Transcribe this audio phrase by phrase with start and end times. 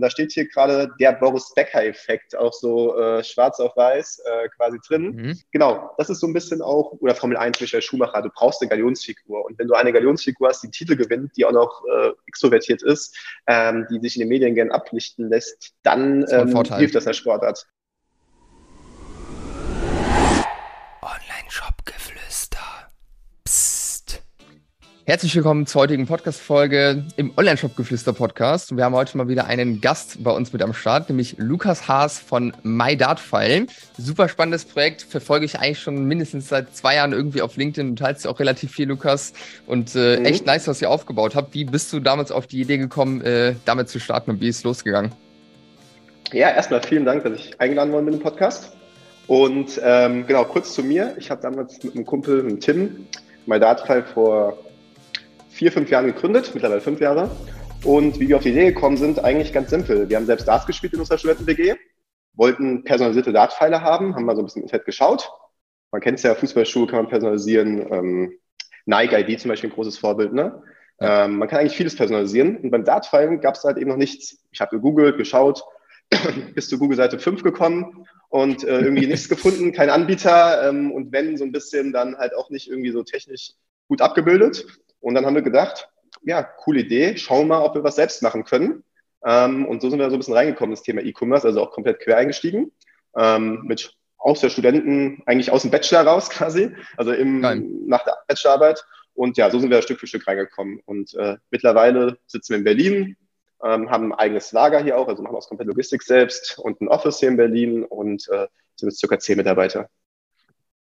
[0.00, 4.48] Und da steht hier gerade der Boris Becker-Effekt, auch so äh, schwarz auf weiß äh,
[4.48, 5.14] quasi drin.
[5.14, 5.38] Mhm.
[5.52, 8.70] Genau, das ist so ein bisschen auch, oder Formel 1 Michael Schumacher, du brauchst eine
[8.70, 9.44] Galionsfigur.
[9.44, 13.14] Und wenn du eine Galionsfigur hast, die Titel gewinnt, die auch noch äh, extrovertiert ist,
[13.46, 17.66] ähm, die sich in den Medien gern ablichten lässt, dann ähm, hilft das der Sportart.
[25.06, 28.76] Herzlich willkommen zur heutigen Podcast-Folge im Online-Shop-Geflüster-Podcast.
[28.76, 32.18] Wir haben heute mal wieder einen Gast bei uns mit am Start, nämlich Lukas Haas
[32.18, 33.66] von MyDartfile.
[33.96, 37.96] Super spannendes Projekt, verfolge ich eigentlich schon mindestens seit zwei Jahren irgendwie auf LinkedIn.
[37.96, 39.32] Du teilst ja auch relativ viel, Lukas.
[39.66, 40.26] Und äh, mhm.
[40.26, 41.54] echt nice, was ihr aufgebaut habt.
[41.54, 44.58] Wie bist du damals auf die Idee gekommen, äh, damit zu starten und wie ist
[44.58, 45.12] es losgegangen?
[46.32, 48.72] Ja, erstmal vielen Dank, dass ich eingeladen worden bin im Podcast.
[49.26, 51.14] Und ähm, genau, kurz zu mir.
[51.18, 53.06] Ich habe damals mit einem Kumpel, mit Tim,
[53.46, 54.58] MyDartfile vor
[55.60, 57.30] vier, fünf Jahren gegründet, mittlerweile fünf Jahre.
[57.84, 60.08] Und wie wir auf die Idee gekommen sind, eigentlich ganz simpel.
[60.08, 61.74] Wir haben selbst Darts gespielt in unserer Studenten-WG,
[62.32, 65.30] wollten personalisierte Dartpfeile haben, haben mal so ein bisschen im Fett geschaut.
[65.92, 67.92] Man kennt es ja, Fußballschuhe kann man personalisieren.
[67.92, 68.32] Ähm,
[68.86, 70.32] Nike ID zum Beispiel ein großes Vorbild.
[70.32, 70.62] Ne?
[70.98, 71.26] Ja.
[71.26, 72.56] Ähm, man kann eigentlich vieles personalisieren.
[72.56, 74.42] Und beim Dartpfeilen gab es halt eben noch nichts.
[74.52, 75.62] Ich habe gegoogelt, geschaut,
[76.54, 81.36] bis zur Google-Seite 5 gekommen und äh, irgendwie nichts gefunden, kein Anbieter ähm, und wenn
[81.36, 83.52] so ein bisschen dann halt auch nicht irgendwie so technisch
[83.88, 84.64] gut abgebildet.
[85.00, 85.88] Und dann haben wir gedacht,
[86.22, 88.84] ja, coole Idee, schauen wir mal, ob wir was selbst machen können.
[89.24, 92.00] Ähm, und so sind wir so ein bisschen reingekommen, das Thema E-Commerce, also auch komplett
[92.00, 92.72] quer eingestiegen.
[93.16, 97.40] Ähm, mit aus der Studenten, eigentlich aus dem Bachelor raus quasi, also im,
[97.86, 98.84] nach der Bachelorarbeit.
[99.14, 100.80] Und ja, so sind wir Stück für Stück reingekommen.
[100.84, 103.16] Und äh, mittlerweile sitzen wir in Berlin,
[103.62, 106.88] ähm, haben ein eigenes Lager hier auch, also machen auch komplett Logistik selbst und ein
[106.88, 109.88] Office hier in Berlin und äh, sind jetzt circa zehn Mitarbeiter.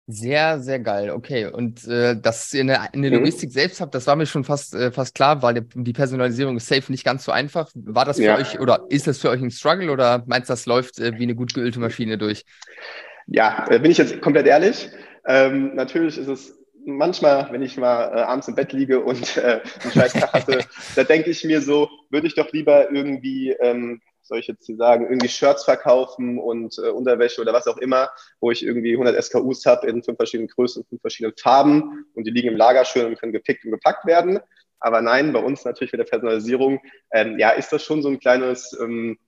[0.07, 1.11] Sehr, sehr geil.
[1.11, 1.45] Okay.
[1.45, 3.17] Und äh, dass ihr eine, eine mhm.
[3.17, 6.67] Logistik selbst habt, das war mir schon fast, äh, fast klar, weil die Personalisierung ist
[6.67, 7.69] safe nicht ganz so einfach.
[7.75, 8.37] War das für ja.
[8.37, 11.23] euch oder ist das für euch ein Struggle oder meinst du, das läuft äh, wie
[11.23, 12.43] eine gut geölte Maschine durch?
[13.27, 14.89] Ja, äh, bin ich jetzt komplett ehrlich.
[15.25, 19.61] Ähm, natürlich ist es manchmal, wenn ich mal äh, abends im Bett liege und äh,
[19.83, 24.01] einen scheiß Tag hatte, da denke ich mir so, würde ich doch lieber irgendwie ähm,
[24.31, 28.09] soll ich jetzt hier sagen, irgendwie Shirts verkaufen und äh, Unterwäsche oder was auch immer,
[28.39, 32.31] wo ich irgendwie 100 SKUs habe in fünf verschiedenen Größen, fünf verschiedenen Farben und die
[32.31, 34.39] liegen im Lager schön und können gepickt und gepackt werden.
[34.79, 36.79] Aber nein, bei uns natürlich mit der Personalisierung,
[37.11, 39.19] ähm, ja, ist das schon so ein kleines, ähm,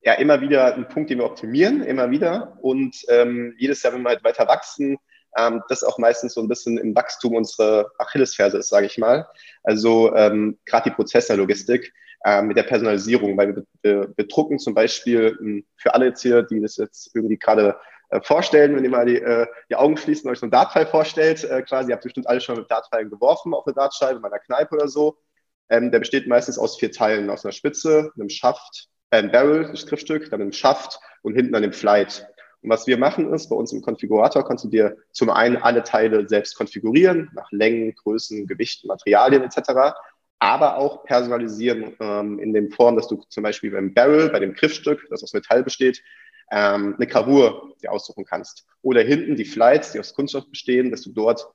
[0.00, 2.58] ja, immer wieder ein Punkt, den wir optimieren, immer wieder.
[2.60, 4.98] Und ähm, jedes Jahr, wenn wir halt weiter wachsen,
[5.36, 9.28] ähm, das auch meistens so ein bisschen im Wachstum unsere Achillesferse ist, sage ich mal.
[9.62, 11.92] Also ähm, gerade die Prozessorlogistik
[12.24, 16.22] äh, mit der Personalisierung, weil wir, wir, wir drucken zum Beispiel ähm, für alle jetzt
[16.22, 17.76] hier, die das jetzt irgendwie gerade
[18.10, 20.86] äh, vorstellen, wenn ihr mal die, äh, die Augen schließt und euch so einen Dartpfeil
[20.86, 24.22] vorstellt, äh, quasi, ihr habt bestimmt alle schon mit Dartpfeilen geworfen auf eine Dartscheibe, in
[24.22, 25.18] meiner Kneipe oder so.
[25.68, 29.70] Ähm, der besteht meistens aus vier Teilen, aus einer Spitze, einem Schaft, äh, einem Barrel,
[29.70, 32.26] das Griffstück, dann einem Schaft und hinten an dem Flight.
[32.62, 35.84] Und was wir machen ist, bei uns im Konfigurator kannst du dir zum einen alle
[35.84, 39.94] Teile selbst konfigurieren, nach Längen, Größen, Gewichten, Materialien etc
[40.38, 44.54] aber auch personalisieren ähm, in dem Form, dass du zum Beispiel beim Barrel, bei dem
[44.54, 46.02] Griffstück, das aus Metall besteht,
[46.50, 48.66] ähm, eine Gravur dir aussuchen kannst.
[48.82, 51.48] Oder hinten die Flights, die aus Kunststoff bestehen, dass du dort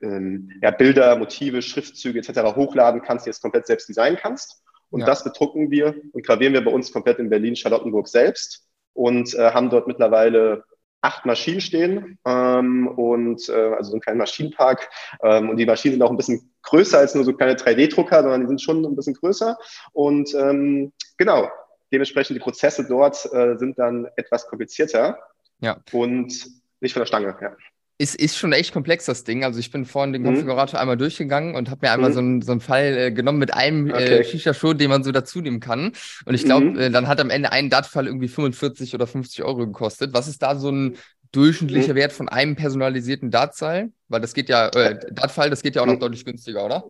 [0.00, 2.54] ähm, ja, Bilder, Motive, Schriftzüge etc.
[2.54, 4.62] hochladen kannst, die jetzt komplett selbst designen kannst.
[4.90, 5.06] Und ja.
[5.06, 9.70] das bedrucken wir und gravieren wir bei uns komplett in Berlin-Charlottenburg selbst und äh, haben
[9.70, 10.64] dort mittlerweile
[11.00, 14.88] acht Maschinen stehen ähm, und äh, also so ein kleiner Maschinenpark.
[15.22, 18.42] Ähm, und die Maschinen sind auch ein bisschen größer als nur so kleine 3D-Drucker, sondern
[18.42, 19.56] die sind schon ein bisschen größer.
[19.92, 21.48] Und ähm, genau,
[21.92, 25.18] dementsprechend die Prozesse dort äh, sind dann etwas komplizierter.
[25.60, 25.78] Ja.
[25.92, 26.32] Und
[26.80, 27.56] nicht von der Stange, ja
[27.98, 29.44] ist, ist schon echt komplex, das Ding.
[29.44, 30.26] Also ich bin vorhin den mhm.
[30.26, 32.14] Konfigurator einmal durchgegangen und habe mir einmal mhm.
[32.14, 34.18] so, einen, so einen Fall äh, genommen mit einem äh, okay.
[34.18, 35.92] äh, Shisha-Show, den man so dazu nehmen kann.
[36.24, 36.78] Und ich glaube, mhm.
[36.78, 40.14] äh, dann hat am Ende ein DAT-Fall irgendwie 45 oder 50 Euro gekostet.
[40.14, 40.96] Was ist da so ein
[41.32, 41.98] durchschnittlicher mhm.
[41.98, 43.90] Wert von einem personalisierten Dartseil?
[44.08, 46.00] Weil das geht ja, äh, Dartfall, das geht ja auch noch mhm.
[46.00, 46.84] deutlich günstiger, oder?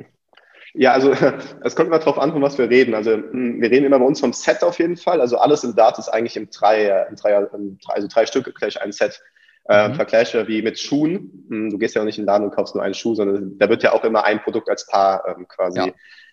[0.74, 1.12] Ja, also
[1.64, 2.92] es kommt immer darauf an, von was wir reden.
[2.92, 5.22] Also hm, wir reden immer bei uns vom Set auf jeden Fall.
[5.22, 7.48] Also alles im Dart ist eigentlich im Dreier, im Dreier,
[7.88, 9.22] also drei Stück gleich ein Set
[9.68, 9.94] äh, mhm.
[9.94, 11.44] Vergleiche wie mit Schuhen.
[11.48, 13.58] Hm, du gehst ja auch nicht in den Laden und kaufst nur einen Schuh, sondern
[13.58, 15.78] da wird ja auch immer ein Produkt als Paar ähm, quasi.
[15.78, 15.88] Ja.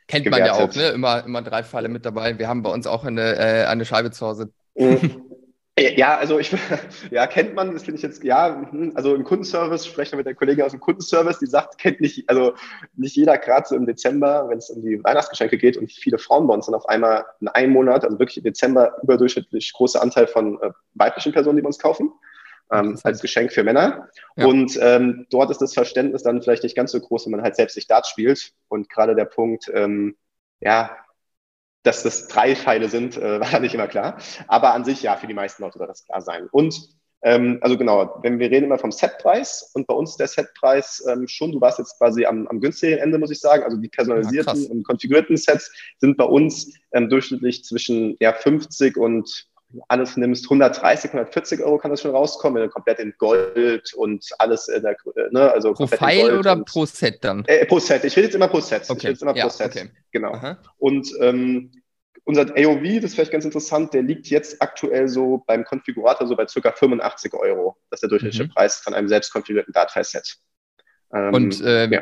[0.07, 0.47] Kennt gewertet.
[0.47, 0.89] man ja auch, ne?
[0.89, 2.37] Immer, immer drei Pfeile mit dabei.
[2.37, 4.51] Wir haben bei uns auch eine, äh, eine Scheibe zu Hause.
[4.75, 5.21] Mhm.
[5.77, 6.55] Ja, also ich,
[7.11, 10.25] ja, kennt man, das finde ich jetzt, ja, hm, also im Kundenservice, spreche ich mit
[10.25, 12.53] der Kollegin aus dem Kundenservice, die sagt, kennt nicht, also
[12.95, 16.47] nicht jeder, gerade so im Dezember, wenn es um die Weihnachtsgeschenke geht und viele Frauen
[16.47, 20.27] bei uns sind auf einmal in einem Monat, also wirklich im Dezember überdurchschnittlich großer Anteil
[20.27, 22.09] von äh, weiblichen Personen, die bei uns kaufen
[22.71, 24.09] ähm, als Geschenk für Männer.
[24.35, 24.45] Ja.
[24.45, 27.55] Und ähm, dort ist das Verständnis dann vielleicht nicht ganz so groß, wenn man halt
[27.55, 28.53] selbst sich Dart spielt.
[28.67, 30.15] Und gerade der Punkt, ähm,
[30.59, 30.95] ja,
[31.83, 34.17] dass das drei Pfeile sind, äh, war nicht immer klar.
[34.47, 36.47] Aber an sich, ja, für die meisten Leute soll das klar sein.
[36.51, 36.89] Und
[37.21, 41.27] ähm, also genau, wenn wir reden immer vom Setpreis und bei uns der Setpreis ähm,
[41.27, 43.63] schon, du warst jetzt quasi am, am günstigen Ende, muss ich sagen.
[43.63, 48.97] Also die personalisierten ja, und konfigurierten Sets sind bei uns ähm, durchschnittlich zwischen ja, 50
[48.97, 49.47] und
[49.87, 54.25] alles nimmst, 130, 140 Euro kann das schon rauskommen, wenn du komplett in Gold und
[54.39, 54.95] alles in der,
[55.31, 57.43] ne, also pro File oder pro Set dann?
[57.47, 58.03] Äh, pro Set.
[58.03, 58.89] Ich rede jetzt immer pro Set.
[58.89, 58.97] Okay.
[58.97, 59.75] Ich jetzt immer ja, pro Set.
[59.75, 59.89] Okay.
[60.11, 60.33] Genau.
[60.33, 60.57] Aha.
[60.77, 61.71] Und ähm,
[62.23, 66.35] unser AOV, das ist vielleicht ganz interessant, der liegt jetzt aktuell so beim Konfigurator so
[66.35, 66.71] bei ca.
[66.71, 67.77] 85 Euro.
[67.89, 68.49] Das ist der durchschnittliche mhm.
[68.49, 70.37] Preis von einem selbst konfigurierten Datei-Set.
[71.13, 72.01] Ähm, und äh, ja.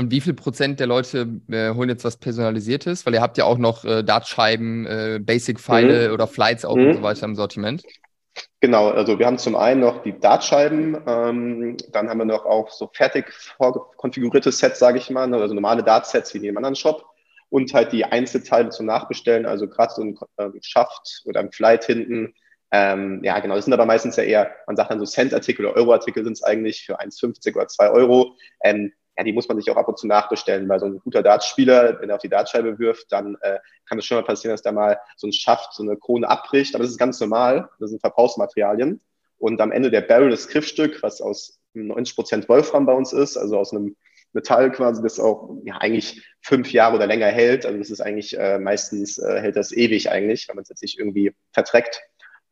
[0.00, 3.04] Und wie viel Prozent der Leute äh, holen jetzt was Personalisiertes?
[3.04, 6.14] Weil ihr habt ja auch noch äh, Dartscheiben, äh, Basic-Pfeile mhm.
[6.14, 6.86] oder Flights auch mhm.
[6.86, 7.82] und so weiter im Sortiment.
[8.60, 12.70] Genau, also wir haben zum einen noch die Dartscheiben, ähm, dann haben wir noch auch
[12.70, 13.26] so fertig
[13.98, 17.04] konfigurierte Sets, sage ich mal, ne, also normale Dart-Sets wie in jedem anderen Shop
[17.50, 21.84] und halt die Einzelteile zum Nachbestellen, also gerade so ein ähm, Schaft oder ein Flight
[21.84, 22.32] hinten.
[22.72, 25.76] Ähm, ja, genau, das sind aber meistens ja eher, man sagt dann so Cent-Artikel oder
[25.76, 28.36] Euro-Artikel sind es eigentlich für 1,50 oder 2 Euro.
[28.64, 31.22] Ähm, ja, die muss man sich auch ab und zu nachbestellen, weil so ein guter
[31.22, 34.62] Dartspieler, wenn er auf die Dartscheibe wirft, dann äh, kann es schon mal passieren, dass
[34.62, 37.90] da mal so ein Schaft, so eine Krone abbricht, aber das ist ganz normal, das
[37.90, 39.02] sind Verbrauchsmaterialien.
[39.36, 43.58] Und am Ende der Barrel, das Griffstück, was aus 90% Wolfram bei uns ist, also
[43.58, 43.94] aus einem
[44.32, 47.66] Metall quasi, das auch ja, eigentlich fünf Jahre oder länger hält.
[47.66, 50.82] Also das ist eigentlich äh, meistens äh, hält das ewig eigentlich, wenn man es jetzt
[50.82, 52.00] nicht irgendwie verträgt.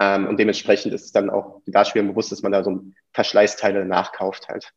[0.01, 2.83] Ähm, und dementsprechend ist es dann auch die Darsteller bewusst, dass man da so
[3.15, 4.73] Verschleißteile nachkauft halt.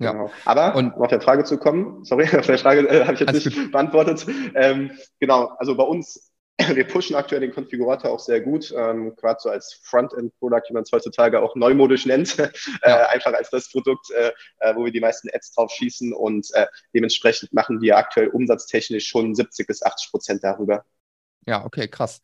[0.00, 0.12] Ja.
[0.12, 0.30] Genau.
[0.46, 3.20] Aber und um auf der Frage zu kommen, sorry, auf der Frage äh, habe ich
[3.20, 3.70] jetzt nicht gut.
[3.70, 4.26] beantwortet.
[4.54, 6.32] Ähm, genau, also bei uns,
[6.74, 10.82] wir pushen aktuell den Konfigurator auch sehr gut, ähm, gerade so als Frontend-Product, wie man
[10.84, 12.50] es heutzutage auch neumodisch nennt, äh,
[12.84, 13.08] ja.
[13.08, 16.66] einfach als das Produkt, äh, äh, wo wir die meisten Ads drauf schießen und äh,
[16.94, 20.84] dementsprechend machen wir aktuell umsatztechnisch schon 70 bis 80 Prozent darüber.
[21.50, 22.20] Ja, okay, krass.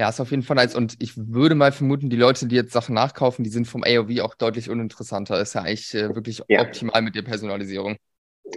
[0.00, 0.74] Ja, ist auf jeden Fall nice.
[0.74, 4.20] Und ich würde mal vermuten, die Leute, die jetzt Sachen nachkaufen, die sind vom AOV
[4.20, 5.40] auch deutlich uninteressanter.
[5.40, 6.60] Ist ja eigentlich äh, wirklich ja.
[6.60, 7.96] optimal mit der Personalisierung.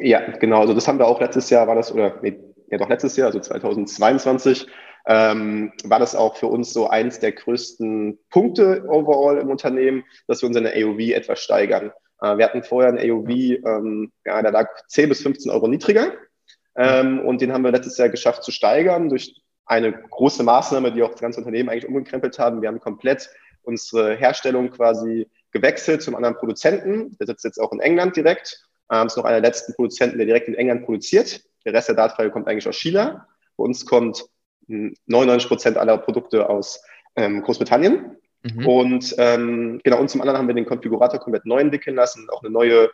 [0.02, 0.62] Ja, genau.
[0.62, 2.36] Also das haben wir auch letztes Jahr, war das, oder nee,
[2.72, 4.66] ja doch letztes Jahr, also 2022,
[5.06, 10.42] ähm, war das auch für uns so eins der größten Punkte overall im Unternehmen, dass
[10.42, 11.92] wir unsere AOV etwas steigern.
[12.22, 16.12] Äh, wir hatten vorher ein AOV, ähm, ja, der lag 10 bis 15 Euro niedriger.
[16.75, 21.04] Ähm, und den haben wir letztes Jahr geschafft zu steigern durch eine große Maßnahme, die
[21.04, 22.62] auch das ganze Unternehmen eigentlich umgekrempelt haben.
[22.62, 23.30] Wir haben komplett
[23.64, 27.18] unsere Herstellung quasi gewechselt zum anderen Produzenten.
[27.18, 28.62] Der sitzt jetzt auch in England direkt.
[28.92, 31.42] Ähm, ist noch einer der letzten Produzenten, der direkt in England produziert.
[31.66, 33.28] Der Rest der Datenfile kommt eigentlich aus China.
[33.58, 34.25] Bei uns kommt
[34.68, 36.81] 99 hm, Prozent aller Produkte aus
[37.16, 38.18] ähm, Großbritannien.
[38.44, 38.68] Mhm.
[38.68, 42.42] Und ähm, genau, und zum anderen haben wir den Konfigurator komplett neu entwickeln lassen, auch
[42.44, 42.90] eine neue,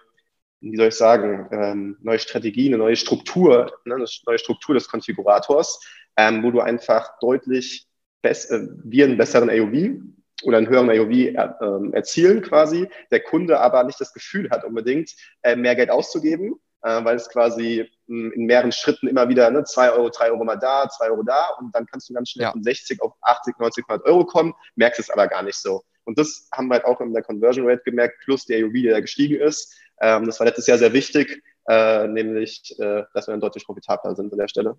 [0.64, 4.88] wie soll ich sagen, ähm, neue Strategie, eine neue Struktur, ne, eine neue Struktur des
[4.88, 5.80] Konfigurators,
[6.16, 7.86] ähm, wo du einfach deutlich
[8.22, 10.02] best, äh, wir einen besseren AOV
[10.44, 14.64] oder einen höheren AOV er, äh, erzielen quasi, der Kunde aber nicht das Gefühl hat
[14.64, 15.12] unbedingt,
[15.42, 19.66] äh, mehr Geld auszugeben, äh, weil es quasi mh, in mehreren Schritten immer wieder ne,
[19.66, 22.46] 2 Euro, 3 Euro mal da, 2 Euro da und dann kannst du ganz schnell
[22.46, 22.52] ja.
[22.52, 25.84] von 60 auf 80, 90, 100 Euro kommen, merkst es aber gar nicht so.
[26.06, 29.02] Und das haben wir halt auch in der Conversion Rate gemerkt, plus der AOV, der
[29.02, 29.74] gestiegen ist.
[30.02, 34.16] Ähm, das war letztes Jahr sehr wichtig, äh, nämlich, äh, dass wir dann deutlich profitabler
[34.16, 34.78] sind an der Stelle.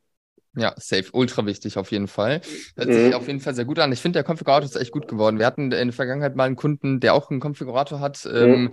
[0.56, 2.40] Ja, safe, ultra wichtig auf jeden Fall.
[2.76, 3.14] Hört sich mhm.
[3.14, 3.90] auf jeden Fall sehr gut an.
[3.92, 5.38] Ich finde, der Konfigurator ist echt gut geworden.
[5.38, 8.24] Wir hatten in der Vergangenheit mal einen Kunden, der auch einen Konfigurator hat.
[8.24, 8.36] Mhm.
[8.36, 8.70] Ähm,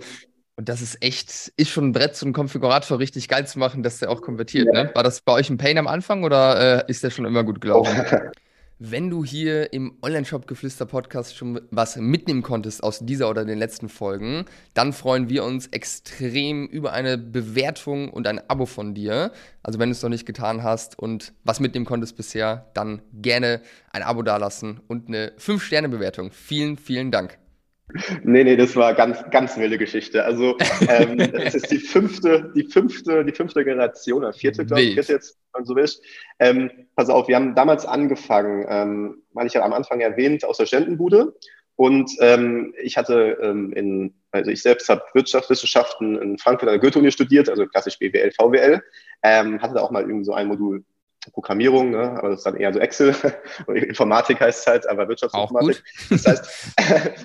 [0.54, 3.82] und das ist echt, ist schon ein Brett, so einen Konfigurator richtig geil zu machen,
[3.82, 4.68] dass der auch konvertiert.
[4.72, 4.84] Ja.
[4.84, 4.90] Ne?
[4.94, 7.60] War das bei euch ein Pain am Anfang oder äh, ist der schon immer gut
[7.60, 8.04] gelaufen?
[8.12, 8.16] Oh.
[8.84, 14.44] Wenn du hier im Online-Shop-Geflüster-Podcast schon was mitnehmen konntest aus dieser oder den letzten Folgen,
[14.74, 19.30] dann freuen wir uns extrem über eine Bewertung und ein Abo von dir.
[19.62, 23.60] Also wenn du es noch nicht getan hast und was mitnehmen konntest bisher, dann gerne
[23.92, 26.32] ein Abo dalassen und eine 5-Sterne-Bewertung.
[26.32, 27.38] Vielen, vielen Dank.
[28.22, 30.24] Nee, nee, das war ganz, ganz wilde Geschichte.
[30.24, 30.56] Also
[30.88, 35.38] ähm, das ist die fünfte, die fünfte, die fünfte Generation, oder vierte, glaube ich, jetzt,
[35.52, 36.02] wenn man so willst.
[36.38, 40.56] Ähm, pass auf, wir haben damals angefangen, ähm, weil ich ja am Anfang erwähnt, aus
[40.56, 41.34] der Ständenbude.
[41.76, 46.80] Und ähm, ich hatte ähm, in, also ich selbst habe Wirtschaftswissenschaften in Frankfurt an der
[46.80, 48.82] Goethe-Uni studiert, also klassisch BWL, VWL,
[49.22, 50.84] ähm, hatte da auch mal irgendwie so ein Modul
[51.30, 52.10] Programmierung, ne?
[52.18, 53.14] aber das ist dann eher so Excel.
[53.68, 55.82] Informatik heißt es halt, aber Wirtschaftsinformatik.
[56.10, 56.74] Das heißt,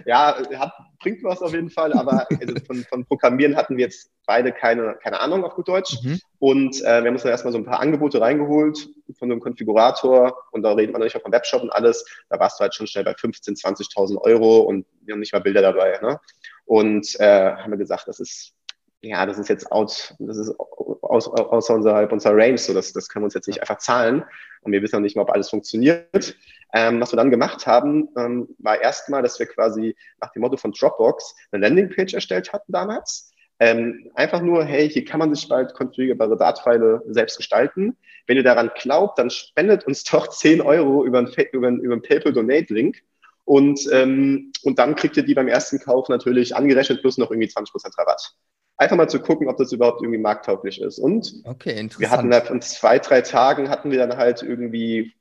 [0.05, 4.11] ja, hat, bringt was auf jeden Fall, aber also von, von, Programmieren hatten wir jetzt
[4.25, 5.97] beide keine, keine Ahnung auf gut Deutsch.
[6.03, 6.19] Mhm.
[6.39, 10.37] Und äh, wir haben uns dann erstmal so ein paar Angebote reingeholt von einem Konfigurator
[10.51, 12.05] und da reden wir noch nicht vom Webshop und alles.
[12.29, 13.61] Da warst du halt schon schnell bei 15.000,
[13.95, 15.97] 20.000 Euro und wir haben nicht mal Bilder dabei.
[16.01, 16.19] Ne?
[16.65, 18.53] Und äh, haben wir gesagt, das ist
[19.01, 23.07] ja, das ist jetzt out, das ist aus, außer unserer, unserer Range, so das, das
[23.09, 24.23] können wir uns jetzt nicht einfach zahlen
[24.61, 26.35] und wir wissen noch nicht mal, ob alles funktioniert.
[26.73, 30.57] Ähm, was wir dann gemacht haben, ähm, war erstmal, dass wir quasi nach dem Motto
[30.57, 33.31] von Dropbox eine Landingpage erstellt hatten damals.
[33.59, 37.97] Ähm, einfach nur, hey, hier kann man sich bald konfigurierbare Datteile selbst gestalten.
[38.27, 41.93] Wenn ihr daran glaubt, dann spendet uns doch 10 Euro über einen, über einen, über
[41.93, 43.01] einen PayPal-Donate-Link.
[43.45, 47.47] Und, ähm, und dann kriegt ihr die beim ersten Kauf natürlich angerechnet plus noch irgendwie
[47.47, 48.35] 20% Rabatt
[48.77, 50.99] einfach mal zu gucken, ob das überhaupt irgendwie markttauglich ist.
[50.99, 55.13] Und okay, wir hatten da in zwei, drei Tagen hatten wir dann halt irgendwie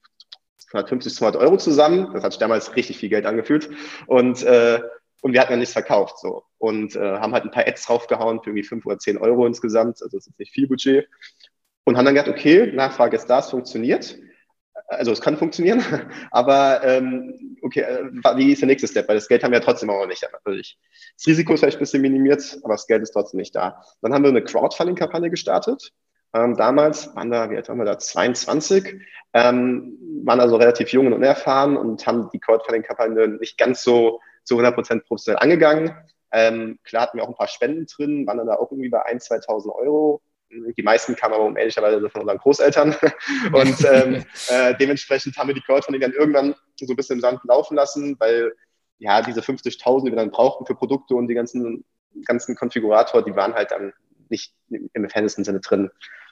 [0.73, 2.11] 150, 200 Euro zusammen.
[2.13, 3.71] Das hat sich damals richtig viel Geld angefühlt.
[4.07, 4.81] Und, äh,
[5.23, 6.19] und wir hatten ja nichts verkauft.
[6.19, 9.47] so Und äh, haben halt ein paar Ads draufgehauen für irgendwie 5 oder 10 Euro
[9.47, 10.03] insgesamt.
[10.03, 11.09] Also das ist nicht viel Budget.
[11.85, 14.19] Und haben dann gedacht, okay, Nachfrage ist da, es funktioniert
[14.89, 15.83] also es kann funktionieren,
[16.31, 18.05] aber ähm, okay, äh,
[18.37, 19.09] wie ist der nächste Step?
[19.09, 20.79] Weil das Geld haben wir ja trotzdem auch noch nicht, natürlich.
[21.17, 23.83] Das Risiko ist vielleicht ein bisschen minimiert, aber das Geld ist trotzdem nicht da.
[24.03, 25.93] Dann haben wir eine Crowdfunding-Kampagne gestartet.
[26.35, 29.01] Ähm, damals waren da, wie alt waren wir da, 22,
[29.33, 34.59] ähm, waren also relativ jung und unerfahren und haben die Crowdfunding-Kampagne nicht ganz so zu
[34.59, 35.95] 100% professionell angegangen.
[36.33, 39.07] Ähm, klar hatten wir auch ein paar Spenden drin, waren dann da auch irgendwie bei
[39.07, 42.97] 1.000, 2.000 Euro die meisten kamen aber um ehrlicherweise von unseren Großeltern.
[43.53, 47.41] Und ähm, äh, dementsprechend haben wir die Crowdfunding dann irgendwann so ein bisschen im Sand
[47.45, 48.53] laufen lassen, weil
[48.99, 51.85] ja diese 50.000, die wir dann brauchten für Produkte und die ganzen,
[52.25, 53.93] ganzen Konfigurator, die waren halt dann
[54.29, 55.91] nicht im entferntesten Sinne drin.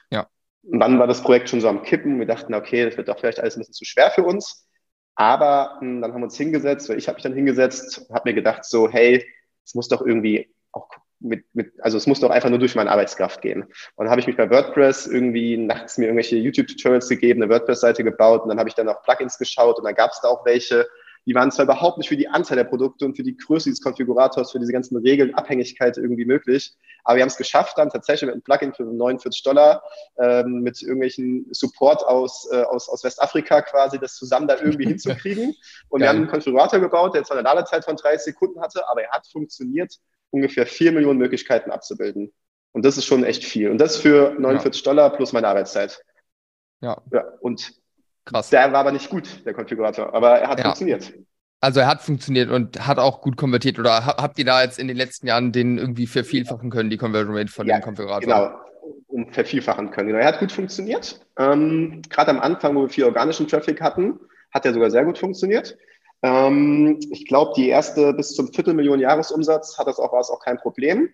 [0.09, 0.27] Ja.
[0.63, 2.19] Und dann war das Projekt schon so am Kippen.
[2.19, 4.67] Wir dachten, okay, das wird doch vielleicht alles ein bisschen zu schwer für uns.
[5.15, 8.15] Aber mh, hm, dann haben wir uns hingesetzt, oder ich habe mich dann hingesetzt und
[8.15, 9.25] habe mir gedacht, so, hey,
[9.63, 12.91] es muss doch irgendwie auch mit, mit, also es muss doch einfach nur durch meine
[12.91, 13.63] Arbeitskraft gehen.
[13.63, 18.03] Und dann habe ich mich bei WordPress irgendwie nachts mir irgendwelche YouTube-Tutorials gegeben, eine WordPress-Seite
[18.03, 20.45] gebaut und dann habe ich dann auch Plugins geschaut und dann gab es da auch
[20.45, 20.87] welche,
[21.25, 23.81] die waren zwar überhaupt nicht für die Anzahl der Produkte und für die Größe des
[23.81, 26.75] Konfigurators, für diese ganzen Regeln, Abhängigkeit irgendwie möglich.
[27.03, 29.83] Aber wir haben es geschafft, dann tatsächlich mit einem Plugin für 49 Dollar
[30.19, 35.55] ähm, mit irgendwelchen Support aus, äh, aus, aus Westafrika quasi das zusammen da irgendwie hinzukriegen.
[35.89, 39.03] Und wir haben einen Konfigurator gebaut, der zwar eine Ladezeit von 30 Sekunden hatte, aber
[39.03, 39.99] er hat funktioniert,
[40.35, 42.31] ungefähr 4 Millionen Möglichkeiten abzubilden.
[42.71, 43.69] Und das ist schon echt viel.
[43.71, 44.91] Und das für 49 ja.
[44.91, 46.01] Dollar plus meine Arbeitszeit.
[46.81, 47.01] Ja.
[47.11, 47.23] ja.
[47.39, 47.73] Und
[48.25, 48.49] Krass.
[48.49, 50.65] Der war aber nicht gut, der Konfigurator, aber er hat ja.
[50.65, 51.13] funktioniert.
[51.61, 53.79] Also er hat funktioniert und hat auch gut konvertiert.
[53.79, 57.37] Oder habt ihr da jetzt in den letzten Jahren den irgendwie vervielfachen können, die Conversion
[57.37, 58.21] Rate von ja, dem Konfigurator?
[58.21, 58.59] Genau,
[59.07, 60.09] um vervielfachen können.
[60.09, 60.19] Genau.
[60.19, 61.19] Er hat gut funktioniert.
[61.37, 64.19] Ähm, Gerade am Anfang, wo wir viel organischen Traffic hatten,
[64.51, 65.77] hat er sogar sehr gut funktioniert.
[66.21, 70.39] Ähm, ich glaube, die erste bis zum Viertelmillion Jahresumsatz hat das auch, war es auch
[70.39, 71.09] kein Problem.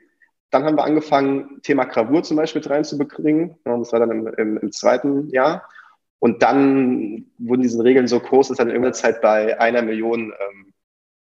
[0.51, 3.57] Dann haben wir angefangen, Thema Gravur zum Beispiel mit reinzubringen.
[3.63, 5.67] Das war dann im, im, im zweiten Jahr.
[6.19, 10.73] Und dann wurden diese Regeln so groß, dass dann irgendeine Zeit bei einer Million, ähm,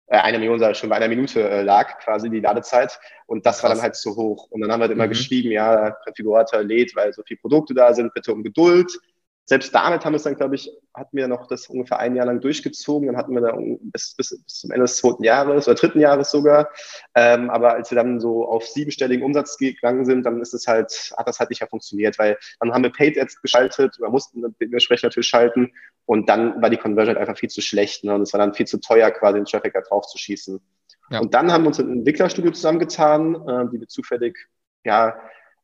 [0.06, 2.98] äh, einer Million, sag ich schon, bei einer Minute äh, lag quasi die Ladezeit.
[3.26, 3.62] Und das Krass.
[3.62, 4.48] war dann halt zu hoch.
[4.50, 5.10] Und dann haben wir halt immer mhm.
[5.10, 8.98] geschrieben, ja, Konfigurator lädt, weil so viele Produkte da sind, bitte um Geduld
[9.48, 12.26] selbst damit haben wir es dann, glaube ich, hatten wir noch das ungefähr ein Jahr
[12.26, 13.06] lang durchgezogen.
[13.06, 16.30] Dann hatten wir da bis, bis, bis zum Ende des zweiten Jahres oder dritten Jahres
[16.30, 16.68] sogar.
[17.14, 21.14] Ähm, aber als wir dann so auf siebenstelligen Umsatz gegangen sind, dann ist es halt,
[21.16, 24.54] hat das halt nicht mehr funktioniert, weil dann haben wir Paid Ads geschaltet oder mussten
[24.60, 25.72] dementsprechend natürlich schalten.
[26.04, 28.04] Und dann war die Conversion halt einfach viel zu schlecht.
[28.04, 28.14] Ne?
[28.14, 30.60] Und es war dann viel zu teuer, quasi den Traffic da drauf zu schießen.
[31.08, 31.20] Ja.
[31.20, 34.36] Und dann haben wir uns ein Entwicklerstudio zusammengetan, äh, die wir zufällig,
[34.84, 35.18] ja,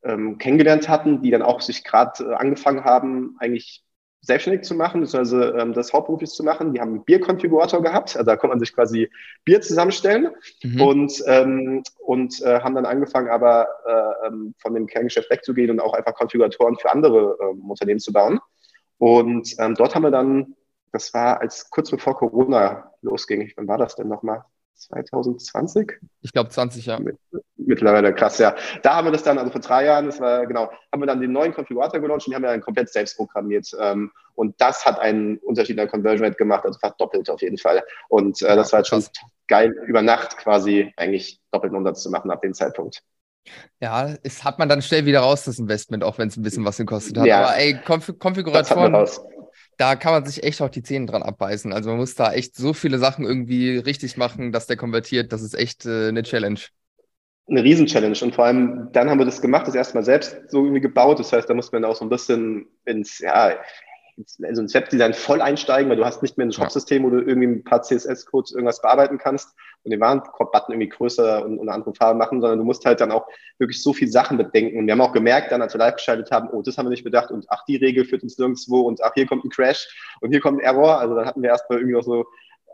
[0.04, 3.84] ähm, kennengelernt hatten, die dann auch sich gerade äh, angefangen haben, eigentlich
[4.24, 6.72] selbstständig zu machen, beziehungsweise ähm, das hauptberuflich zu machen.
[6.72, 9.10] Die haben einen Bierkonfigurator gehabt, also da konnte man sich quasi
[9.44, 10.30] Bier zusammenstellen
[10.62, 10.80] mhm.
[10.80, 15.80] und, ähm, und äh, haben dann angefangen, aber äh, ähm, von dem Kerngeschäft wegzugehen und
[15.80, 18.40] auch einfach Konfiguratoren für andere äh, Unternehmen zu bauen.
[18.98, 20.54] Und ähm, dort haben wir dann,
[20.92, 24.44] das war als kurz bevor Corona losging, wann war das denn nochmal?
[24.74, 25.92] 2020?
[26.22, 26.98] Ich glaube 20, ja.
[27.56, 28.54] Mittlerweile krass, ja.
[28.82, 31.20] Da haben wir das dann, also vor drei Jahren, das war genau, haben wir dann
[31.20, 33.70] den neuen Konfigurator gelauncht und die haben wir dann komplett selbst programmiert.
[33.80, 37.40] Ähm, und das hat einen Unterschied in der Conversion Rate gemacht, also fast doppelt auf
[37.40, 37.82] jeden Fall.
[38.08, 39.04] Und äh, das war halt schon
[39.48, 43.02] geil, über Nacht quasi eigentlich doppelten Umsatz zu machen ab dem Zeitpunkt.
[43.80, 46.64] Ja, es hat man dann schnell wieder raus, das Investment, auch wenn es ein bisschen
[46.64, 47.26] was gekostet hat.
[47.26, 49.06] Ja, Aber ey, Konf Konfiguratoren,
[49.78, 51.72] da kann man sich echt auch die Zähne dran abbeißen.
[51.72, 55.32] Also man muss da echt so viele Sachen irgendwie richtig machen, dass der konvertiert.
[55.32, 56.60] Das ist echt äh, eine Challenge.
[57.46, 58.18] Eine Riesen-Challenge.
[58.22, 61.18] Und vor allem dann haben wir das gemacht, das erstmal selbst so irgendwie gebaut.
[61.18, 63.58] Das heißt, da muss man auch so ein bisschen ins, ja,
[64.42, 67.48] also ins Webdesign voll einsteigen, weil du hast nicht mehr ein Shop-System, wo du irgendwie
[67.48, 69.54] ein paar CSS-Codes irgendwas bearbeiten kannst
[69.84, 73.12] und den Warenkorb-Button irgendwie größer und, eine andere Farbe machen, sondern du musst halt dann
[73.12, 73.26] auch
[73.58, 74.78] wirklich so viele Sachen bedenken.
[74.78, 76.90] Und wir haben auch gemerkt, dann als wir live geschaltet haben, oh, das haben wir
[76.90, 79.86] nicht bedacht und ach, die Regel führt uns nirgendwo und ach, hier kommt ein Crash
[80.20, 80.98] und hier kommt ein Error.
[80.98, 82.24] Also dann hatten wir erstmal irgendwie noch so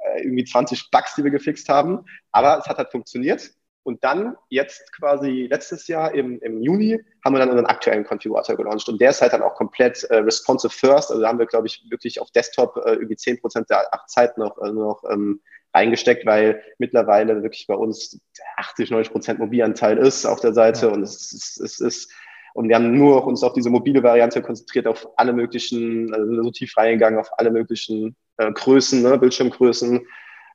[0.02, 2.04] äh, irgendwie 20 Bugs, die wir gefixt haben.
[2.32, 3.50] Aber es hat halt funktioniert.
[3.82, 8.56] Und dann, jetzt quasi letztes Jahr im, im Juni, haben wir dann unseren aktuellen Konfigurator
[8.56, 8.88] gelauncht.
[8.88, 11.10] Und der ist halt dann auch komplett äh, responsive first.
[11.10, 14.36] Also da haben wir, glaube ich, wirklich auf Desktop äh, irgendwie zehn Prozent der Zeit
[14.36, 15.40] noch, äh, noch ähm,
[15.72, 18.20] reingesteckt, weil mittlerweile wirklich bei uns
[18.56, 20.86] 80, 90 Prozent Mobilanteil ist auf der Seite.
[20.86, 20.92] Ja.
[20.92, 22.12] Und es, es, es ist
[22.54, 26.50] und wir haben nur uns auf diese mobile Variante konzentriert, auf alle möglichen, also so
[26.50, 30.06] tief reingegangen, auf alle möglichen äh, Größen, ne, Bildschirmgrößen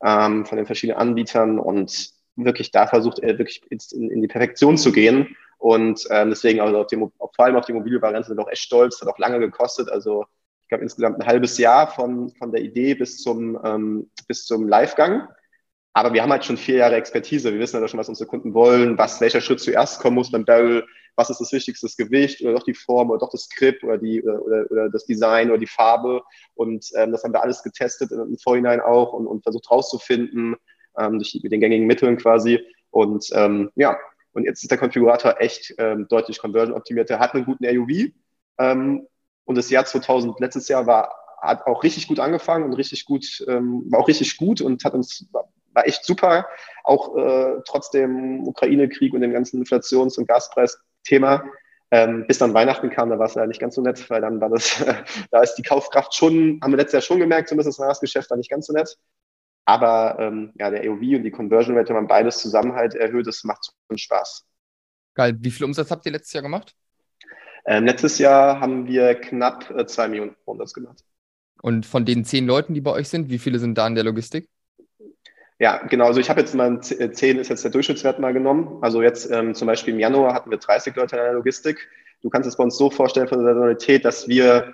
[0.03, 4.77] ähm, von den verschiedenen Anbietern und wirklich da versucht er wirklich in, in die Perfektion
[4.77, 5.35] zu gehen.
[5.57, 8.51] Und ähm, deswegen also auf auf, vor allem auf die mobile Variante sind wir auch
[8.51, 9.89] echt stolz, hat auch lange gekostet.
[9.89, 10.25] Also
[10.65, 14.67] ich glaube insgesamt ein halbes Jahr von, von der Idee bis zum, ähm, bis zum
[14.67, 15.27] Livegang.
[15.93, 17.53] Aber wir haben halt schon vier Jahre Expertise.
[17.53, 20.43] Wir wissen ja schon, was unsere Kunden wollen, was, welcher Schritt zuerst kommen muss beim
[20.43, 20.83] Barrel,
[21.15, 23.99] was ist das Wichtigste, das Gewicht oder doch die Form oder doch das Skript oder,
[23.99, 26.23] die, oder, oder das Design oder die Farbe.
[26.55, 30.55] Und ähm, das haben wir alles getestet im Vorhinein auch und, und versucht rauszufinden,
[30.97, 32.59] ähm, durch mit den gängigen Mitteln quasi.
[32.89, 33.95] Und ähm, ja,
[34.33, 37.11] und jetzt ist der Konfigurator echt ähm, deutlich conversion optimiert.
[37.11, 38.11] Er hat einen guten AUV.
[38.57, 39.07] Ähm,
[39.45, 43.43] und das Jahr 2000, letztes Jahr war, hat auch richtig gut angefangen und richtig gut,
[43.47, 45.47] ähm, war auch richtig gut und hat uns, war,
[45.85, 46.47] echt super.
[46.83, 51.43] Auch äh, trotz dem Ukraine-Krieg und dem ganzen Inflations- und Gaspreis-Thema.
[51.91, 54.41] Ähm, bis dann Weihnachten kam, da war es ja nicht ganz so nett, weil dann
[54.41, 54.83] war das,
[55.31, 58.37] da ist die Kaufkraft schon, haben wir letztes Jahr schon gemerkt, zumindest das Weihnachtsgeschäft war
[58.37, 58.97] nicht ganz so nett.
[59.65, 63.27] Aber ähm, ja, der AOV und die Conversion Rate, wenn man beides zusammen halt erhöht,
[63.27, 64.45] das macht schon Spaß.
[65.15, 65.35] Geil.
[65.39, 66.75] Wie viel Umsatz habt ihr letztes Jahr gemacht?
[67.65, 71.03] Ähm, letztes Jahr haben wir knapp äh, zwei Millionen Umsatz gemacht.
[71.61, 74.03] Und von den zehn Leuten, die bei euch sind, wie viele sind da in der
[74.03, 74.49] Logistik?
[75.57, 76.05] Ja, genau.
[76.05, 78.83] Also ich habe jetzt mal äh, zehn ist jetzt der Durchschnittswert mal genommen.
[78.83, 81.89] Also jetzt ähm, zum Beispiel im Januar hatten wir 30 Leute in der Logistik.
[82.21, 84.73] Du kannst es bei uns so vorstellen von der Saisonalität, dass wir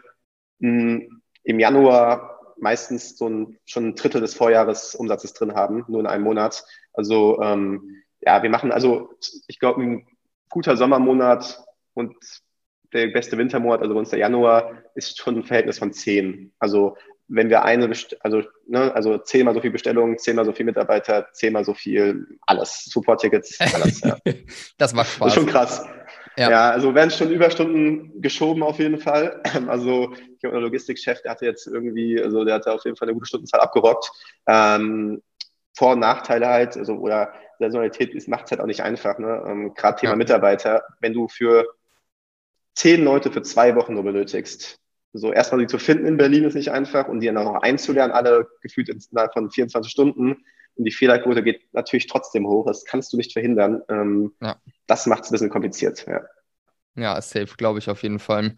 [0.60, 6.00] mh, hm, im Januar meistens so ein, schon ein Drittel des Vorjahresumsatzes drin haben, nur
[6.00, 6.64] in einem Monat.
[6.94, 9.10] Also ähm, ja, wir machen also,
[9.48, 10.08] ich glaube, ein
[10.50, 12.16] guter Sommermonat und
[12.94, 16.52] der beste Wintermonat, also bei uns der Januar, ist schon ein Verhältnis von zehn.
[16.60, 16.98] Also
[17.34, 21.64] wenn wir eine, also, ne, also zehnmal so viel Bestellungen, zehnmal so viel Mitarbeiter, zehnmal
[21.64, 24.02] so viel, alles, Support-Tickets, alles.
[24.02, 24.18] Ja.
[24.78, 25.20] das macht Spaß.
[25.20, 25.86] Das ist schon krass.
[26.38, 29.42] Ja, ja also werden schon Überstunden geschoben auf jeden Fall.
[29.68, 33.08] Also ich habe einen Logistikchef, der hatte jetzt irgendwie, also der hatte auf jeden Fall
[33.08, 34.12] eine gute Stundenzahl abgerockt.
[34.48, 35.22] Ähm,
[35.78, 39.18] Vor- und Nachteile halt, also oder Saisonalität macht es halt auch nicht einfach.
[39.20, 39.44] Ne?
[39.48, 40.18] Ähm, Gerade Thema ja.
[40.18, 41.66] Mitarbeiter, wenn du für
[42.76, 44.80] zehn Leute für zwei Wochen nur benötigst,
[45.14, 48.14] so erstmal die zu finden in Berlin ist nicht einfach und die dann auch einzulernen,
[48.14, 50.44] alle gefühlt innerhalb von 24 Stunden.
[50.76, 52.66] Und die Fehlerquote geht natürlich trotzdem hoch.
[52.66, 53.82] Das kannst du nicht verhindern.
[53.90, 54.56] Ähm, ja.
[54.88, 56.06] Das macht es ein bisschen kompliziert.
[56.08, 56.22] Ja.
[56.96, 58.56] Ja, safe, glaube ich auf jeden Fall.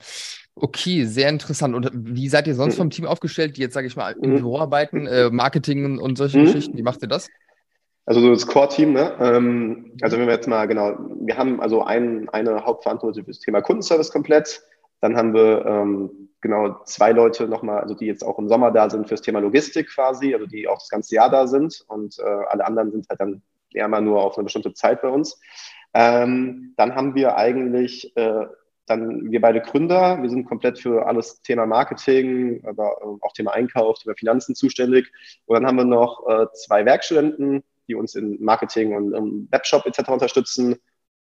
[0.56, 1.76] Okay, sehr interessant.
[1.76, 2.78] Und wie seid ihr sonst mhm.
[2.78, 4.36] vom Team aufgestellt, die jetzt, sage ich mal, im mhm.
[4.38, 6.46] Büro arbeiten, äh, Marketing und solche mhm.
[6.46, 6.78] Geschichten?
[6.78, 7.30] Wie macht ihr das?
[8.06, 9.16] Also so das Core-Team, ne?
[9.20, 13.40] Ähm, also wenn wir jetzt mal genau, wir haben also ein, eine Hauptverantwortung für das
[13.40, 14.62] Thema Kundenservice komplett.
[15.00, 18.90] Dann haben wir ähm, genau zwei Leute nochmal, also die jetzt auch im Sommer da
[18.90, 22.24] sind fürs Thema Logistik quasi, also die auch das ganze Jahr da sind und äh,
[22.24, 23.42] alle anderen sind halt dann
[23.74, 25.40] eher mal nur auf eine bestimmte Zeit bei uns.
[25.94, 28.46] Ähm, dann haben wir eigentlich äh,
[28.86, 33.54] dann wir beide Gründer, wir sind komplett für alles Thema Marketing, aber äh, auch Thema
[33.54, 35.12] Einkauf, Thema Finanzen zuständig.
[35.46, 39.86] Und dann haben wir noch äh, zwei Werkstudenten, die uns in Marketing und im Webshop
[39.86, 40.10] etc.
[40.10, 40.76] unterstützen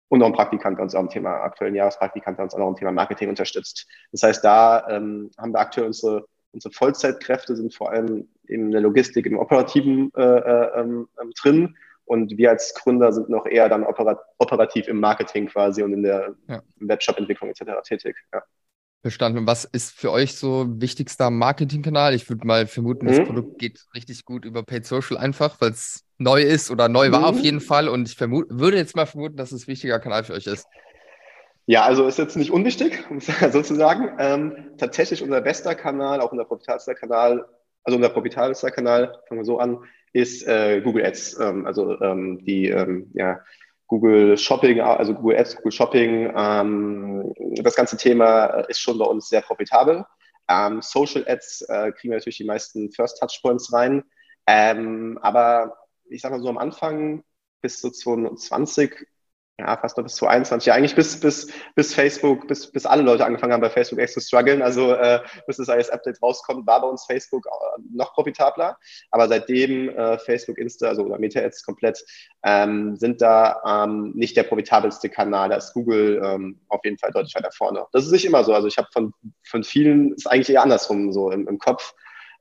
[0.09, 2.69] und noch ein Praktikant, der uns auch im Thema, aktuellen Jahrespraktikant, der uns auch noch
[2.69, 3.87] im Thema Marketing unterstützt.
[4.13, 8.83] Das heißt, da ähm, haben wir aktuell unsere, unsere Vollzeitkräfte sind vor allem in der
[8.83, 11.09] Logistik, im Operativen äh, äh, ähm,
[11.41, 11.77] drin.
[12.05, 16.03] Und wir als Gründer sind noch eher dann operat operativ im Marketing quasi und in
[16.03, 16.63] der ja.
[16.77, 17.63] Webshop-Entwicklung etc.
[17.85, 18.17] tätig.
[18.35, 18.43] Ja.
[19.03, 19.49] Verstanden.
[19.49, 22.15] Was ist für euch so wichtigster Marketingkanal?
[22.15, 23.27] Ich würde mal vermuten, das mhm.
[23.27, 27.27] Produkt geht richtig gut über Paid Social einfach, weil es neu ist oder neu war
[27.27, 27.43] auf mhm.
[27.43, 27.89] jeden Fall.
[27.89, 30.69] Und ich würde jetzt mal vermuten, dass es ein wichtiger Kanal für euch ist.
[31.67, 33.05] Ja, also ist jetzt nicht unwichtig,
[33.51, 34.11] sozusagen.
[34.21, 37.45] Ähm, tatsächlich unser bester Kanal, auch unser profitabelster Kanal,
[37.83, 39.79] also unser profitabelster Kanal, fangen wir so an,
[40.13, 41.41] ist äh, Google Ads.
[41.41, 43.41] Ähm, also ähm, die ähm, ja,
[43.93, 49.29] Google Shopping, also Google Ads, Google Shopping, ähm, das ganze Thema ist schon bei uns
[49.29, 50.07] sehr profitabel.
[50.49, 54.03] Ähm, Social Ads äh, kriegen wir natürlich die meisten First Touchpoints rein.
[54.47, 55.77] Ähm, aber
[56.09, 57.23] ich sage mal so am Anfang
[57.61, 58.95] bis zu 2020
[59.63, 63.25] ja, fast noch bis 2021, ja, eigentlich bis, bis, bis Facebook, bis, bis alle Leute
[63.25, 64.63] angefangen haben, bei Facebook echt zu strugglen.
[64.63, 68.77] Also äh, bis das iOS-Update rauskommt, war bei uns Facebook äh, noch profitabler.
[69.11, 72.05] Aber seitdem äh, Facebook, Insta, also oder Meta-Ads komplett,
[72.45, 75.51] ähm, sind da ähm, nicht der profitabelste Kanal.
[75.51, 77.87] Da ist Google ähm, auf jeden Fall deutlich weiter vorne.
[77.93, 78.53] Das ist nicht immer so.
[78.53, 81.95] Also ich habe von, von vielen, ist eigentlich eher andersrum so im, im Kopf.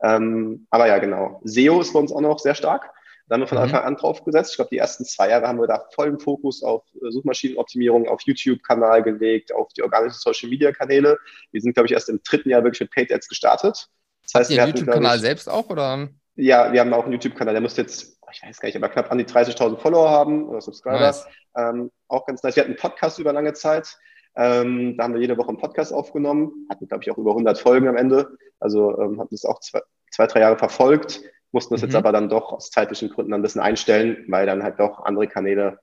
[0.03, 1.39] Ähm, aber ja, genau.
[1.43, 2.91] SEO ist bei uns auch noch sehr stark.
[3.31, 3.63] Da haben wir von mhm.
[3.63, 4.51] Anfang an drauf gesetzt.
[4.51, 8.19] Ich glaube, die ersten zwei Jahre haben wir da vollen Fokus auf äh, Suchmaschinenoptimierung, auf
[8.23, 11.17] YouTube-Kanal gelegt, auf die organischen Social-Media-Kanäle.
[11.53, 13.87] Wir sind, glaube ich, erst im dritten Jahr wirklich mit Paid Ads gestartet.
[14.23, 16.09] Das heißt, Habt ihr einen YouTube-Kanal selbst auch, oder?
[16.35, 19.09] Ja, wir haben auch einen YouTube-Kanal, der muss jetzt, ich weiß gar nicht, aber knapp
[19.09, 20.99] an die 30.000 Follower haben oder Subscriber.
[20.99, 21.25] Nice.
[21.55, 22.57] Ähm, auch ganz nice.
[22.57, 23.97] Wir hatten einen Podcast über lange Zeit.
[24.35, 27.57] Ähm, da haben wir jede Woche einen Podcast aufgenommen, hatten, glaube ich, auch über 100
[27.57, 28.37] Folgen am Ende.
[28.59, 29.79] Also ähm, hatten das auch zwei,
[30.11, 31.87] zwei, drei Jahre verfolgt, mussten das mhm.
[31.87, 35.27] jetzt aber dann doch aus zeitlichen Gründen ein bisschen einstellen, weil dann halt doch andere
[35.27, 35.79] Kanäle,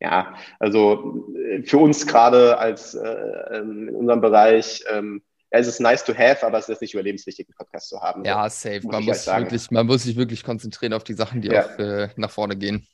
[0.00, 5.80] ja, also äh, für uns gerade als äh, in unserem Bereich, ähm, ja, es ist
[5.80, 8.24] nice to have, aber es ist nicht überlebenswichtig, einen Podcast zu haben.
[8.24, 8.80] Ja, safe.
[8.84, 11.66] Man muss, halt wirklich, man muss sich wirklich konzentrieren auf die Sachen, die ja.
[11.66, 12.86] auch äh, nach vorne gehen.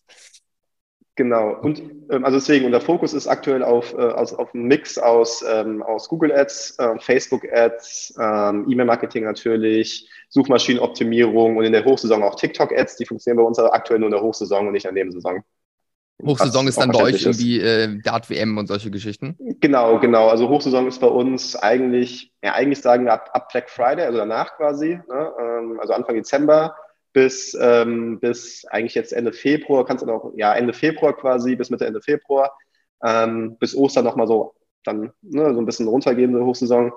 [1.18, 1.52] Genau.
[1.62, 5.44] Und ähm, also deswegen, unser Fokus ist aktuell auf, äh, aus, auf einem Mix aus,
[5.46, 12.22] ähm, aus Google Ads, äh, Facebook Ads, ähm, E-Mail-Marketing natürlich, Suchmaschinenoptimierung und in der Hochsaison
[12.22, 12.98] auch TikTok Ads.
[12.98, 15.42] Die funktionieren bei uns aber aktuell nur in der Hochsaison und nicht in der Nebensaison.
[16.24, 19.37] Hochsaison ist dann bei euch irgendwie äh, Dart WM und solche Geschichten?
[19.59, 20.28] Genau, genau.
[20.28, 24.18] Also Hochsaison ist bei uns eigentlich, ja, eigentlich sagen wir ab, ab Black Friday, also
[24.18, 25.33] danach quasi, ne?
[25.40, 26.76] ähm, also Anfang Dezember
[27.18, 31.68] bis, ähm, bis eigentlich jetzt Ende Februar, kannst du noch, ja, Ende Februar quasi, bis
[31.68, 32.57] Mitte, Ende Februar,
[33.02, 34.54] ähm, bis Ostern nochmal so,
[34.85, 36.92] dann ne, so ein bisschen runtergehende Hochsaison.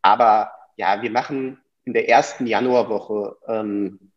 [0.00, 4.10] Aber ja, wir machen in der ersten Januarwoche, ähm,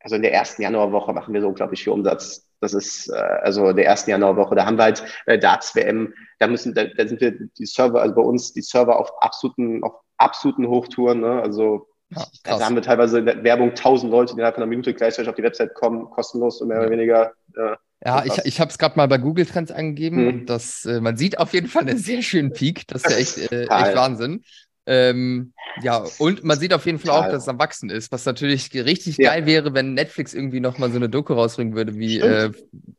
[0.00, 2.50] also in der ersten Januarwoche machen wir so unglaublich viel Umsatz.
[2.60, 4.56] Das ist äh, also der ersten Januarwoche.
[4.56, 6.12] Da haben wir halt äh, Darts WM.
[6.40, 9.84] Da müssen, da, da sind wir die Server, also bei uns die Server auf absoluten,
[9.84, 11.20] auf absoluten Hochtouren.
[11.20, 11.40] Ne?
[11.40, 14.70] Also ja, da haben wir teilweise in der Werbung tausend Leute, die innerhalb von einer
[14.70, 17.32] Minute gleichzeitig auf die Website kommen, kostenlos und mehr oder weniger.
[17.54, 20.28] Äh, ja, ich, ich habe es gerade mal bei Google Trends angegeben mhm.
[20.28, 22.86] und das, äh, man sieht auf jeden Fall einen sehr schönen Peak.
[22.86, 24.44] Das ist ja echt, äh, echt Wahnsinn.
[24.86, 28.24] Ähm, ja, und man sieht auf jeden Fall auch, dass es am Wachsen ist, was
[28.24, 29.32] natürlich richtig ja.
[29.32, 32.50] geil wäre, wenn Netflix irgendwie nochmal so eine Doku rausbringen würde wie äh,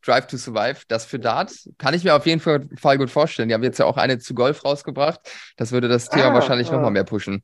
[0.06, 0.82] Drive to Survive.
[0.88, 3.50] Das für Dart kann ich mir auf jeden Fall gut vorstellen.
[3.50, 5.20] Die haben jetzt ja auch eine zu Golf rausgebracht.
[5.58, 6.74] Das würde das Thema ah, wahrscheinlich ah.
[6.74, 7.42] nochmal mehr pushen.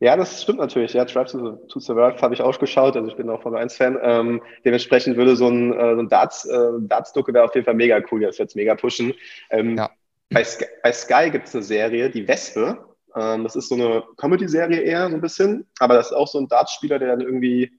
[0.00, 0.92] Ja, das stimmt natürlich.
[0.92, 2.96] Ja, Drive to, to Survive habe ich auch geschaut.
[2.96, 3.98] Also ich bin auch Formel 1-Fan.
[4.02, 7.74] Ähm, dementsprechend würde so ein, äh, so ein Darts, äh, Darts-Doku wäre auf jeden Fall
[7.74, 8.20] mega cool.
[8.20, 9.14] Das wird mega pushen.
[9.50, 9.90] Ähm, ja.
[10.30, 12.78] bei, Sky, bei Sky gibt es eine Serie, die Wespe.
[13.14, 15.66] Ähm, das ist so eine Comedy-Serie eher so ein bisschen.
[15.78, 17.72] Aber das ist auch so ein Darts-Spieler, der dann irgendwie,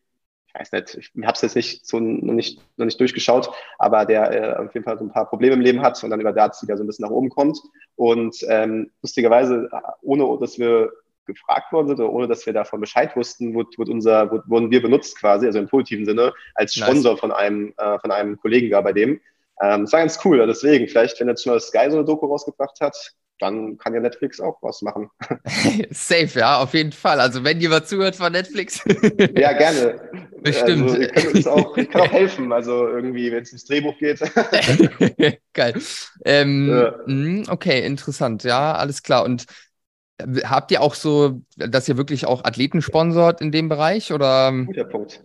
[0.48, 4.06] ich weiß nicht, ich habe es jetzt nicht so noch nicht, noch nicht durchgeschaut, aber
[4.06, 6.34] der äh, auf jeden Fall so ein paar Probleme im Leben hat und dann über
[6.34, 7.60] Darts wieder so ein bisschen nach oben kommt.
[7.96, 9.70] Und ähm, lustigerweise,
[10.02, 10.90] ohne dass wir
[11.28, 14.72] gefragt worden sind oder ohne dass wir davon Bescheid wussten, wurde, wurde unser, wurde, wurden
[14.72, 17.20] wir benutzt quasi, also im positiven Sinne, als Sponsor nice.
[17.20, 19.22] von einem, äh, von einem Kollegen da bei dem.
[19.62, 22.80] Ähm, das war ganz cool, deswegen, vielleicht, wenn jetzt das Sky so eine Doku rausgebracht
[22.82, 25.10] hat, dann kann ja Netflix auch was machen.
[25.92, 27.20] Safe, ja, auf jeden Fall.
[27.20, 28.84] Also wenn jemand zuhört von Netflix.
[29.36, 30.10] ja, gerne.
[30.42, 30.90] Bestimmt.
[30.90, 34.20] Also, ihr auch, ich kann auch helfen, also irgendwie, wenn es ins Drehbuch geht.
[35.54, 35.74] Geil.
[36.26, 36.96] Ähm, ja.
[37.06, 39.24] Hm, okay, interessant, ja, alles klar.
[39.24, 39.46] Und
[40.20, 44.12] Habt ihr auch so, dass ihr wirklich auch Athleten sponsort in dem Bereich?
[44.12, 44.52] Oder?
[44.66, 45.24] Guter Punkt.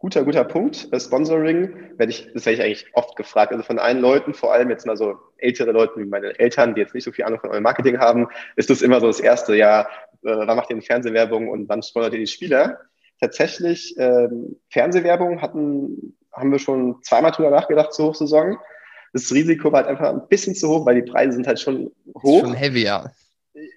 [0.00, 0.88] Guter, guter Punkt.
[0.92, 3.52] Äh, Sponsoring werde ich, das werde ich eigentlich oft gefragt.
[3.52, 6.80] Also von allen Leuten, vor allem jetzt mal so ältere Leute wie meine Eltern, die
[6.80, 9.54] jetzt nicht so viel Ahnung von eurem Marketing haben, ist das immer so das erste,
[9.56, 9.86] ja, äh,
[10.22, 12.78] wann macht ihr eine Fernsehwerbung und wann sponsert ihr die Spieler?
[13.20, 18.56] Tatsächlich, ähm, Fernsehwerbung hatten, haben wir schon zweimal drüber nachgedacht zur Hochsaison.
[19.12, 21.90] Das Risiko war halt einfach ein bisschen zu hoch, weil die Preise sind halt schon
[22.22, 22.40] hoch.
[22.40, 23.10] Schon heavy, ja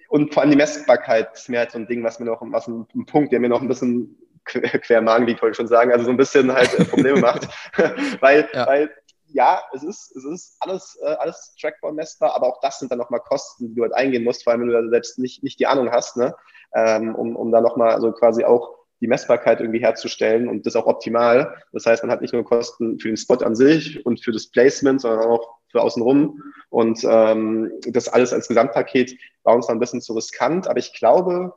[0.08, 2.68] und vor allem die Messbarkeit ist mir halt so ein Ding, was mir noch, was
[2.68, 5.68] ein, ein Punkt, der mir noch ein bisschen quer im Magen liegt, wollte ich schon
[5.68, 7.48] sagen, also so ein bisschen halt äh, Probleme macht,
[8.20, 8.66] weil, ja.
[8.66, 8.90] weil
[9.28, 12.98] ja, es ist, es ist alles, äh, alles trackbar messbar, aber auch das sind dann
[12.98, 15.58] nochmal Kosten, die du halt eingehen musst, vor allem wenn du da selbst nicht, nicht
[15.58, 16.34] die Ahnung hast, ne?
[16.74, 20.86] ähm, um, um da nochmal also quasi auch die Messbarkeit irgendwie herzustellen und das auch
[20.86, 21.56] optimal.
[21.72, 24.50] Das heißt, man hat nicht nur Kosten für den Spot an sich und für das
[24.50, 26.40] Placement, sondern auch für außenrum.
[26.70, 30.68] Und ähm, das alles als Gesamtpaket war uns dann ein bisschen zu riskant.
[30.68, 31.52] Aber ich glaube,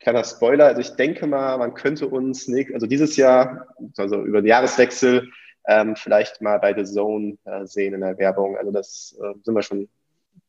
[0.00, 4.42] kleiner Spoiler, also ich denke mal, man könnte uns, nicht, also dieses Jahr, also über
[4.42, 5.30] den Jahreswechsel,
[5.68, 8.56] ähm, vielleicht mal bei The Zone äh, sehen in der Werbung.
[8.56, 9.88] Also das äh, sind wir schon ein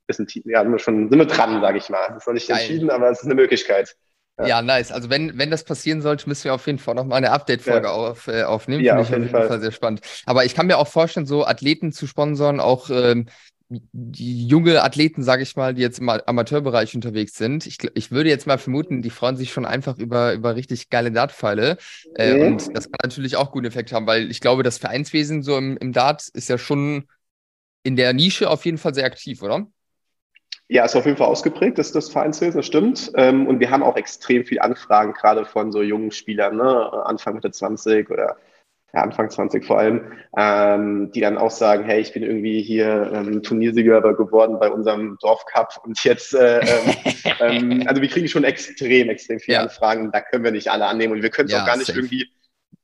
[0.07, 2.07] bisschen, ja, sind wir schon, sind wir dran, sage ich mal.
[2.07, 2.57] Das ist noch nicht Geil.
[2.57, 3.95] entschieden, aber es ist eine Möglichkeit.
[4.39, 4.47] Ja.
[4.47, 4.91] ja, nice.
[4.91, 7.93] Also wenn, wenn das passieren sollte, müssen wir auf jeden Fall nochmal eine Update-Folge ja.
[7.93, 8.83] auf, äh, aufnehmen.
[8.83, 9.47] Ja, Finde auf ich jeden, auf jeden Fall.
[9.47, 9.61] Fall.
[9.61, 10.01] sehr spannend.
[10.25, 13.27] Aber ich kann mir auch vorstellen, so Athleten zu sponsoren, auch ähm,
[13.93, 17.65] junge Athleten, sage ich mal, die jetzt im Amateurbereich unterwegs sind.
[17.65, 21.11] Ich, ich würde jetzt mal vermuten, die freuen sich schon einfach über, über richtig geile
[21.11, 21.77] Dartpfeile.
[22.15, 22.53] Äh, mhm.
[22.53, 25.77] Und das kann natürlich auch guten Effekt haben, weil ich glaube, das Vereinswesen so im,
[25.77, 27.05] im Dart ist ja schon
[27.83, 29.67] in der Nische auf jeden Fall sehr aktiv, oder?
[30.69, 33.11] Ja, ist auf jeden Fall ausgeprägt, das, das Vereinswesen, das stimmt.
[33.15, 37.05] Ähm, und wir haben auch extrem viel Anfragen, gerade von so jungen Spielern, ne?
[37.05, 38.37] Anfang Mitte 20 oder
[38.93, 43.11] ja, Anfang 20 vor allem, ähm, die dann auch sagen, hey, ich bin irgendwie hier
[43.13, 46.95] ähm, Turniersieger geworden bei unserem Dorfcup und jetzt, äh, ähm,
[47.39, 49.63] ähm, also wir kriegen schon extrem, extrem viele ja.
[49.63, 51.87] Anfragen, da können wir nicht alle annehmen und wir können es ja, auch gar nicht
[51.87, 51.99] safe.
[51.99, 52.29] irgendwie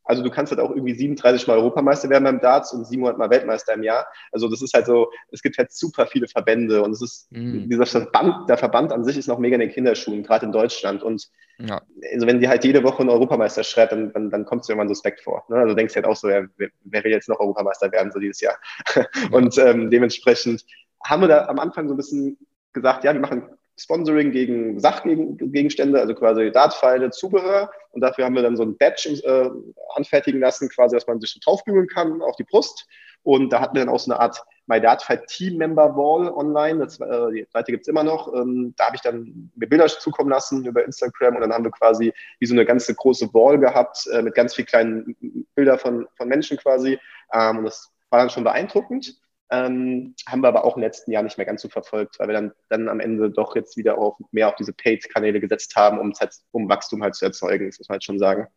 [0.09, 3.29] also du kannst halt auch irgendwie 37 Mal Europameister werden beim Darts und 700 Mal
[3.29, 4.07] Weltmeister im Jahr.
[4.31, 7.69] Also das ist halt so, es gibt halt super viele Verbände und es ist, mhm.
[7.69, 11.03] dieser Verband, der Verband an sich ist noch mega in den Kinderschuhen, gerade in Deutschland.
[11.03, 11.27] Und
[11.59, 11.79] ja.
[12.11, 14.87] also wenn die halt jede Woche einen Europameister schreibt, dann, dann, dann kommt es irgendwann
[14.87, 15.45] suspekt vor.
[15.47, 15.57] Ne?
[15.57, 18.19] Also du denkst halt auch so, ja, wer, wer, will jetzt noch Europameister werden, so
[18.19, 18.57] dieses Jahr.
[18.95, 19.05] Ja.
[19.31, 20.65] Und ähm, dementsprechend
[21.03, 22.37] haben wir da am Anfang so ein bisschen
[22.73, 23.43] gesagt, ja, wir machen
[23.79, 27.71] Sponsoring gegen Sachgegenstände, also quasi Dartpfeile, Zubehör.
[27.91, 29.49] Und dafür haben wir dann so ein Badge äh,
[29.95, 32.87] anfertigen lassen, quasi, dass man sich so draufbügeln kann auf die Brust.
[33.23, 36.79] Und da hatten wir dann auch so eine Art My Dartfight Team Member Wall online.
[36.79, 38.33] Das, äh, die Seite gibt's immer noch.
[38.33, 41.71] Ähm, da habe ich dann mir Bilder zukommen lassen über Instagram und dann haben wir
[41.71, 46.07] quasi wie so eine ganze große Wall gehabt äh, mit ganz vielen kleinen Bildern von,
[46.15, 46.99] von Menschen quasi.
[47.33, 49.19] Ähm, und das war dann schon beeindruckend.
[49.51, 52.33] Ähm, haben wir aber auch im letzten Jahr nicht mehr ganz so verfolgt, weil wir
[52.33, 56.13] dann, dann am Ende doch jetzt wieder auf, mehr auf diese Paid-Kanäle gesetzt haben, um,
[56.19, 58.47] halt, um Wachstum halt zu erzeugen, das muss man halt schon sagen.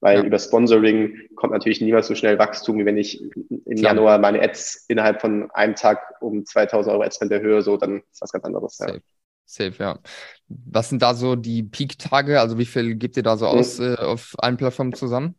[0.00, 0.24] Weil ja.
[0.24, 3.94] über Sponsoring kommt natürlich niemals so schnell Wachstum, wie wenn ich im Klar.
[3.94, 8.22] Januar meine Ads innerhalb von einem Tag um 2000 Euro Adspend erhöhe, so, dann ist
[8.22, 8.76] das ganz anderes.
[8.76, 8.94] Safe.
[8.94, 9.00] Ja.
[9.44, 9.98] Safe, ja.
[10.46, 12.38] Was sind da so die Peak-Tage?
[12.40, 13.58] Also wie viel gebt ihr da so mhm.
[13.58, 15.34] aus äh, auf allen Plattformen zusammen?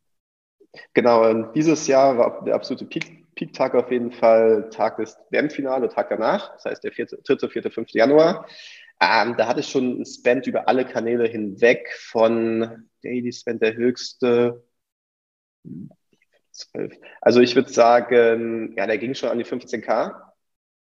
[0.94, 6.10] Genau, dieses Jahr war der absolute Peak Peak-Tag auf jeden Fall Tag des WM-Finale, Tag
[6.10, 7.90] danach, das heißt der 4., 3., 4., 5.
[7.92, 8.46] Januar.
[9.02, 13.76] Ähm, da hatte ich schon einen Spend über alle Kanäle hinweg von Daily Spend der
[13.76, 14.66] höchste
[16.52, 16.98] 12.
[17.22, 20.22] Also ich würde sagen, ja, der ging schon an die 15k.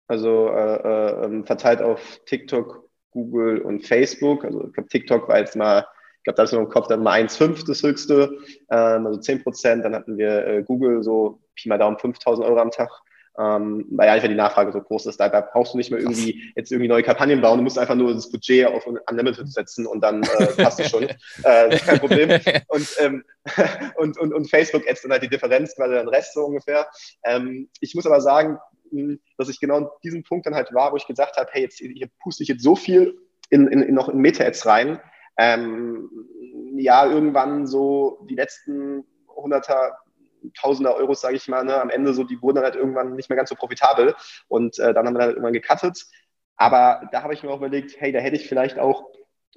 [0.07, 4.47] Also äh, äh, ähm, verteilt auf TikTok, Google und Facebook.
[4.47, 5.87] Also ich glaube, TikTok war jetzt mal
[6.21, 8.37] ich glaube, da ist noch im Kopf dann mal 1,5 das höchste,
[8.71, 9.85] ähm, also 10 Prozent.
[9.87, 12.91] Dann hatten wir äh, Google so Pi mal Daumen 5000 Euro am Tag.
[13.39, 15.19] Ähm, weil ja einfach die Nachfrage so groß ist.
[15.19, 17.59] Da, da brauchst du nicht mehr irgendwie jetzt irgendwie neue Kampagnen bauen.
[17.59, 21.05] Du musst einfach nur das Budget auf Unlimited setzen und dann äh, passt es schon.
[21.45, 22.29] äh, kein Problem.
[22.69, 23.25] Und, ähm,
[23.97, 26.89] und, und, und Facebook ätzt dann halt die Differenz, quasi den Rest so ungefähr.
[27.25, 28.59] Ähm, ich muss aber sagen,
[29.39, 31.79] dass ich genau in diesem Punkt dann halt war, wo ich gesagt habe, hey, jetzt
[31.79, 33.17] hier puste ich jetzt so viel
[33.49, 35.01] in, in, in noch in Meta-Ads rein,
[35.37, 36.11] ähm,
[36.77, 39.97] ja, irgendwann so die letzten Hunderter,
[40.59, 43.29] Tausender Euros, sage ich mal, ne, am Ende so, die wurden dann halt irgendwann nicht
[43.29, 44.15] mehr ganz so profitabel
[44.49, 46.07] und äh, dann haben wir dann irgendwann gecuttet.
[46.57, 49.07] Aber da habe ich mir auch überlegt, hey, da hätte ich vielleicht auch,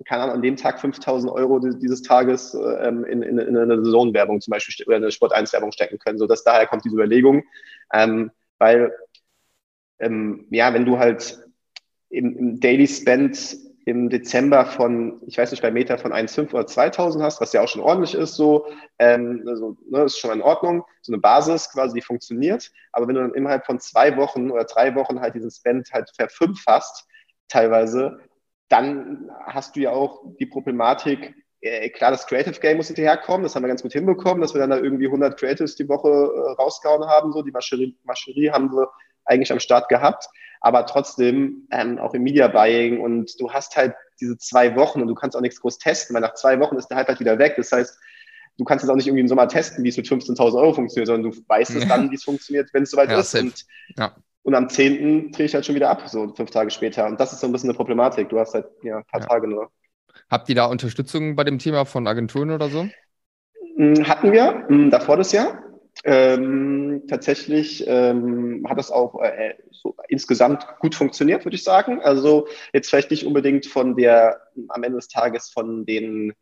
[0.06, 4.40] keine Ahnung, an dem Tag 5000 Euro dieses Tages ähm, in, in, in eine Saisonwerbung
[4.40, 6.18] zum Beispiel oder eine Sport-1-Werbung stecken können.
[6.18, 7.44] So, dass daher kommt diese Überlegung.
[7.92, 8.94] Ähm, weil,
[10.00, 11.38] ähm, ja, wenn du halt
[12.10, 16.66] im, im Daily Spend im Dezember von, ich weiß nicht, bei Meta von 1,5 oder
[16.66, 18.66] 2000 hast, was ja auch schon ordentlich ist, so,
[18.98, 22.72] ähm, also, ne, ist schon in Ordnung, so eine Basis quasi, die funktioniert.
[22.94, 26.10] Aber wenn du dann innerhalb von zwei Wochen oder drei Wochen halt diesen Spend halt
[26.16, 27.06] verfünffachst,
[27.50, 28.20] teilweise,
[28.70, 33.56] dann hast du ja auch die Problematik, äh, klar, das Creative Game muss hinterherkommen, das
[33.56, 36.62] haben wir ganz gut hinbekommen, dass wir dann da irgendwie 100 Creatives die Woche äh,
[36.62, 38.90] rausgehauen haben, so, die Mascherie, Mascherie haben wir
[39.26, 40.30] eigentlich am Start gehabt
[40.64, 45.10] aber trotzdem ähm, auch im Media Buying und du hast halt diese zwei Wochen und
[45.10, 47.38] du kannst auch nichts groß testen, weil nach zwei Wochen ist der Hype halt wieder
[47.38, 47.56] weg.
[47.58, 48.00] Das heißt,
[48.58, 51.08] du kannst es auch nicht irgendwie im Sommer testen, wie es mit 15.000 Euro funktioniert,
[51.08, 53.36] sondern du weißt es dann, wie es funktioniert, wenn es soweit ja, ist.
[53.36, 53.66] Und,
[53.98, 54.16] ja.
[54.44, 55.34] und am 10.
[55.34, 57.08] drehe ich halt schon wieder ab, so fünf Tage später.
[57.08, 58.30] Und das ist so ein bisschen eine Problematik.
[58.30, 59.28] Du hast halt ja, ein paar ja.
[59.28, 59.70] Tage nur.
[60.30, 62.88] Habt ihr da Unterstützung bei dem Thema von Agenturen oder so?
[63.76, 65.62] Hm, hatten wir hm, davor das Jahr.
[66.06, 72.02] Ähm, tatsächlich ähm, hat das auch äh, so insgesamt gut funktioniert, würde ich sagen.
[72.02, 76.34] Also jetzt vielleicht nicht unbedingt von der, am Ende des Tages von den,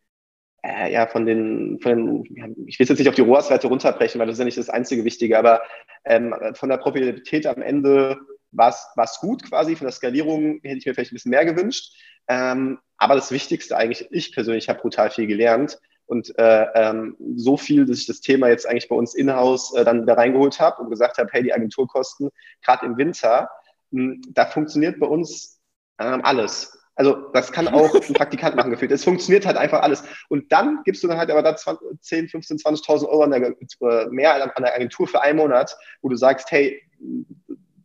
[0.64, 4.26] äh, ja, von den, von den, ich will jetzt nicht auf die ROAS-Werte runterbrechen, weil
[4.26, 5.62] das ist ja nicht das einzige Wichtige, aber
[6.06, 8.18] ähm, von der Profitabilität am Ende
[8.52, 9.76] war es gut quasi.
[9.76, 11.94] Von der Skalierung hätte ich mir vielleicht ein bisschen mehr gewünscht.
[12.28, 15.80] Ähm, aber das Wichtigste eigentlich, ich persönlich habe brutal viel gelernt
[16.12, 19.86] und äh, ähm, so viel, dass ich das Thema jetzt eigentlich bei uns in-house äh,
[19.86, 23.50] dann da reingeholt habe und gesagt habe, hey, die Agenturkosten, gerade im Winter,
[23.92, 25.62] mh, hm, da funktioniert bei uns
[26.00, 26.78] ähm, alles.
[26.96, 28.92] Also das kann auch ein Praktikant machen gefühlt.
[28.92, 30.04] Es funktioniert halt einfach alles.
[30.28, 33.42] Und dann gibst du dann halt aber da 20, 10, 15, 20.000 Euro an der,
[33.42, 36.82] äh, mehr an der Agentur für einen Monat, wo du sagst, hey,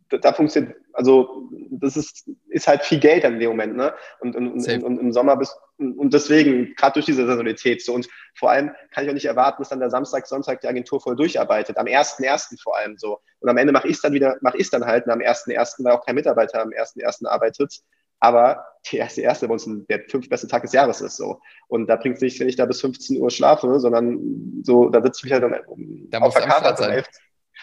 [0.09, 3.93] da, funktioniert, also das ist, ist halt viel Geld in dem Moment, ne?
[4.19, 8.07] Und, und, und, und im Sommer bist und deswegen, gerade durch diese Saisonalität so und
[8.35, 11.15] vor allem kann ich auch nicht erwarten, dass dann der Samstag, Sonntag die Agentur voll
[11.15, 11.77] durcharbeitet.
[11.77, 12.59] Am 1.1.
[12.61, 13.19] vor allem so.
[13.39, 15.19] Und am Ende mache ich es dann wieder, mache ich es dann halt und am
[15.19, 17.27] 1.1., weil auch kein Mitarbeiter am 1.1.
[17.27, 17.81] arbeitet,
[18.19, 21.39] aber der erste, erste bei uns der fünf beste Tag des Jahres ist so.
[21.67, 25.03] Und da bringt es nicht, wenn ich da bis 15 Uhr schlafe, sondern so, da
[25.03, 27.07] sitze ich halt um, da auf der Karte um 11,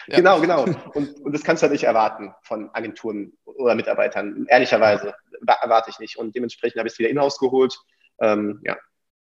[0.07, 0.17] ja.
[0.17, 0.65] Genau, genau.
[0.93, 4.45] Und, und das kannst du halt nicht erwarten von Agenturen oder Mitarbeitern.
[4.49, 5.13] Ehrlicherweise
[5.61, 6.17] erwarte ich nicht.
[6.17, 7.77] Und dementsprechend habe ich es wieder in-house geholt.
[8.19, 8.77] Ähm, ja.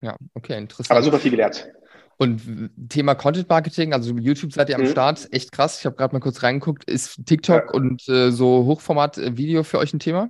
[0.01, 0.91] Ja, okay, interessant.
[0.91, 1.69] Aber super viel gelernt.
[2.17, 2.41] Und
[2.89, 4.87] Thema Content Marketing, also YouTube seid ihr am mhm.
[4.87, 5.79] Start, echt krass.
[5.79, 6.83] Ich habe gerade mal kurz reingeguckt.
[6.83, 7.71] Ist TikTok ja.
[7.71, 10.29] und äh, so Hochformat-Video für euch ein Thema?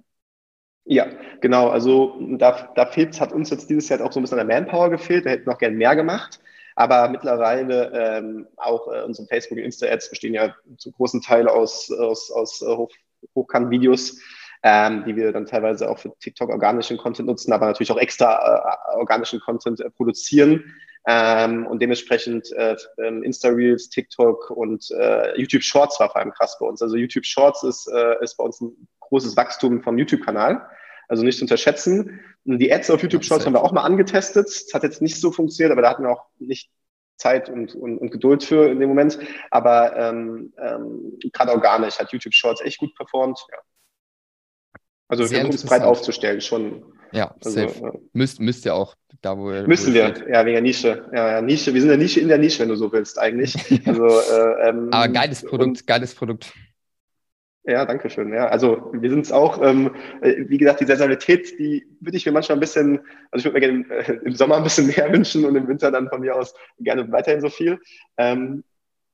[0.86, 1.08] Ja,
[1.42, 1.70] genau.
[1.70, 4.62] Also da, da fehlt, hat uns jetzt dieses Jahr auch so ein bisschen an der
[4.62, 5.26] Manpower gefehlt.
[5.26, 6.40] Wir hätten noch gern mehr gemacht.
[6.80, 11.92] Aber mittlerweile ähm, auch äh, unsere Facebook- und Insta-Ads bestehen ja zu großen Teil aus,
[11.92, 12.90] aus, aus äh, Hoch,
[13.36, 14.18] Hochkant-Videos,
[14.64, 18.80] ähm, die wir dann teilweise auch für TikTok organischen Content nutzen, aber natürlich auch extra
[18.94, 20.74] äh, organischen Content äh, produzieren.
[21.06, 26.58] Ähm, und dementsprechend äh, ähm, Insta-Reels, TikTok und äh, YouTube Shorts war vor allem krass
[26.62, 26.82] bei uns.
[26.82, 30.66] Also YouTube Shorts ist, äh, ist bei uns ein großes Wachstum vom YouTube-Kanal.
[31.10, 32.22] Also nicht zu unterschätzen.
[32.46, 34.46] Die Ads auf YouTube Shorts haben wir auch mal angetestet.
[34.46, 36.70] Das hat jetzt nicht so funktioniert, aber da hatten wir auch nicht
[37.18, 39.20] Zeit und, und, und Geduld für in dem Moment.
[39.50, 43.40] Aber ähm, ähm, gerade organisch hat YouTube Shorts echt gut performt.
[43.52, 43.58] Ja.
[45.08, 46.84] Also Sehr uns breit aufzustellen, schon.
[47.12, 48.00] Ja, also.
[48.14, 49.68] Müsst, müsst ihr auch, da wo ihr.
[49.68, 50.30] Müssen wo wir, steht.
[50.30, 51.10] ja, wegen der Nische.
[51.12, 51.74] Ja, ja, Nische.
[51.74, 53.56] Wir sind in der Nische in der Nische, wenn du so willst, eigentlich.
[53.88, 56.54] Also, äh, ähm, Aber geiles Produkt, und, geiles Produkt.
[57.64, 58.34] Ja, danke schön.
[58.34, 62.26] Ja, also wir sind es auch, ähm, äh, wie gesagt, die Saisonalität, die würde ich
[62.26, 63.00] mir manchmal ein bisschen,
[63.32, 65.92] also ich würde mir gerne äh, im Sommer ein bisschen mehr wünschen und im Winter
[65.92, 67.80] dann von mir aus gerne weiterhin so viel.
[68.18, 68.64] Ähm,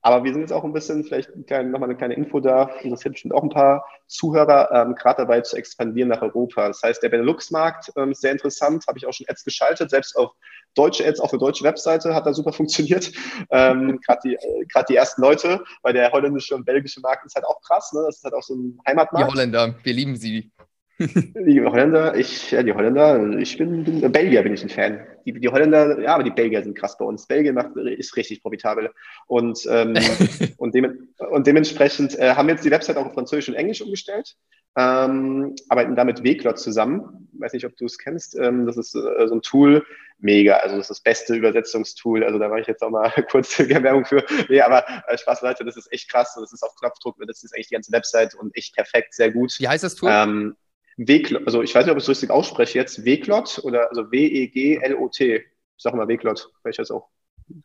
[0.06, 3.34] aber wir sind jetzt auch ein bisschen, vielleicht nochmal eine kleine Info da, interessiert bestimmt
[3.34, 6.68] auch ein paar Zuhörer, ähm, gerade dabei zu expandieren nach Europa.
[6.68, 10.16] Das heißt, der Benelux-Markt ähm, ist sehr interessant, habe ich auch schon Ads geschaltet, selbst
[10.16, 10.30] auf
[10.76, 13.10] deutsche Ads, auch für deutsche Webseite hat da super funktioniert.
[13.50, 17.44] Ähm, gerade die, äh, die ersten Leute, weil der holländische und belgische Markt ist halt
[17.44, 18.02] auch krass, ne?
[18.06, 19.28] das ist halt auch so ein Heimatmarkt.
[19.28, 20.50] Die Holländer, wir lieben sie.
[20.98, 25.06] Die Holländer, ich, ja, die Holländer, ich bin, bin Belgier bin ich ein Fan.
[25.26, 27.26] Die, die Holländer, ja, aber die Belgier sind krass bei uns.
[27.26, 28.90] Belgien macht, ist richtig profitabel.
[29.26, 29.94] Und, ähm,
[30.56, 33.82] und, dem, und dementsprechend äh, haben wir jetzt die Website auch auf Französisch und Englisch
[33.82, 34.36] umgestellt.
[34.78, 37.28] Ähm, arbeiten da mit Weglot zusammen.
[37.34, 38.34] Ich weiß nicht, ob du es kennst.
[38.38, 39.84] Ähm, das ist äh, so ein Tool,
[40.18, 40.56] mega.
[40.56, 42.24] Also das ist das beste Übersetzungstool.
[42.24, 44.24] Also da war ich jetzt auch mal kurz Werbung für.
[44.48, 46.34] Nee, aber äh, Spaß Leute, das ist echt krass.
[46.40, 49.54] Das ist auf Knopfdruck, das ist eigentlich die ganze Website und echt perfekt, sehr gut.
[49.58, 50.56] Wie heißt das Tool?
[50.96, 55.36] Weglot, also ich weiß nicht, ob ich es richtig ausspreche jetzt, Weglot oder also W-E-G-L-O-T.
[55.36, 57.08] Ich sage mal Weglot, vielleicht heißt auch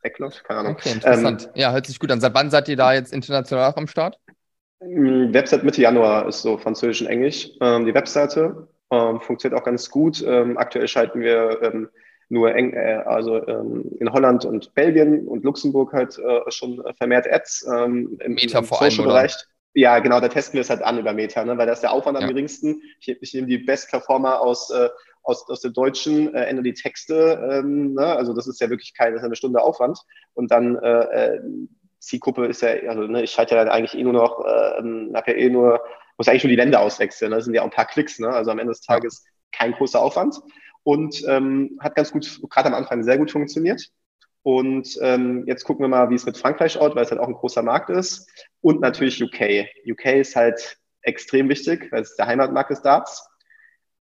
[0.02, 0.74] Weglot, keine Ahnung.
[0.74, 1.44] Okay, interessant.
[1.46, 2.20] Ähm, ja, hört sich gut an.
[2.20, 4.20] Seit wann seid ihr da jetzt international am Start?
[4.82, 7.50] Mm, Website Mitte Januar ist so Französisch und Englisch.
[7.62, 10.22] Ähm, die Webseite ähm, funktioniert auch ganz gut.
[10.22, 11.90] Ähm, aktuell schalten wir ähm,
[12.28, 17.32] nur eng, äh, also ähm, in Holland und Belgien und Luxemburg halt äh, schon vermehrt
[17.32, 19.36] Ads im, Meta im Social-Bereich.
[19.74, 21.58] Ja, genau, da testen wir es halt an über Meta, ne?
[21.58, 22.82] weil da ist der Aufwand am geringsten.
[23.00, 24.90] Ich, ich nehme die Best-Performer aus, äh,
[25.24, 28.06] aus, aus der deutschen, äh, ändere die Texte, ähm, ne?
[28.06, 30.00] also das ist ja wirklich keine, das ist eine Stunde Aufwand.
[30.34, 31.42] Und dann äh, äh,
[32.00, 34.82] Zielgruppe ist ja, also ne, ich halte ja dann eigentlich eh nur noch, äh,
[35.14, 35.82] habe ja eh nur,
[36.18, 37.30] muss eigentlich nur die Länder auswechseln.
[37.30, 37.38] Ne?
[37.38, 38.28] Das sind ja auch ein paar Klicks, ne?
[38.28, 40.36] also am Ende des Tages kein großer Aufwand.
[40.84, 43.90] Und ähm, hat ganz gut, gerade am Anfang sehr gut funktioniert.
[44.44, 47.28] Und ähm, jetzt gucken wir mal, wie es mit Frankreich aussieht, weil es halt auch
[47.28, 48.30] ein großer Markt ist.
[48.62, 49.68] Und natürlich UK.
[49.88, 53.28] UK ist halt extrem wichtig, weil es der Heimatmarkt des Darts.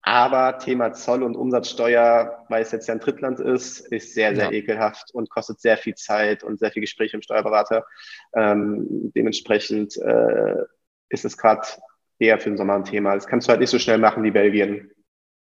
[0.03, 4.45] Aber Thema Zoll und Umsatzsteuer, weil es jetzt ja ein Drittland ist, ist sehr, sehr
[4.45, 4.51] ja.
[4.51, 7.85] ekelhaft und kostet sehr viel Zeit und sehr viel Gespräche mit dem Steuerberater.
[8.33, 10.55] Ähm, dementsprechend äh,
[11.09, 11.67] ist es gerade
[12.19, 13.15] eher für den Sommer ein Thema.
[13.15, 14.91] Das kannst du halt nicht so schnell machen wie Belgien.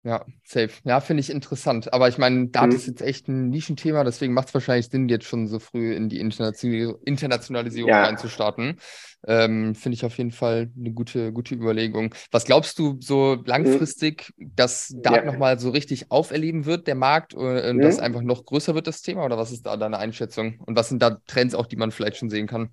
[0.06, 0.70] Ja, safe.
[0.84, 1.92] Ja, finde ich interessant.
[1.92, 2.72] Aber ich meine, da mhm.
[2.72, 6.08] ist jetzt echt ein Nischenthema, deswegen macht es wahrscheinlich Sinn, jetzt schon so früh in
[6.08, 8.04] die Internationalisierung ja.
[8.04, 8.78] reinzustarten.
[9.26, 12.14] Ähm, finde ich auf jeden Fall eine gute, gute Überlegung.
[12.30, 14.52] Was glaubst du so langfristig, mhm.
[14.54, 15.24] dass Dart ja.
[15.24, 17.80] nochmal so richtig auferleben wird, der Markt, äh, und mhm.
[17.80, 19.24] das einfach noch größer wird, das Thema?
[19.24, 20.60] Oder was ist da deine Einschätzung?
[20.64, 22.70] Und was sind da Trends auch, die man vielleicht schon sehen kann?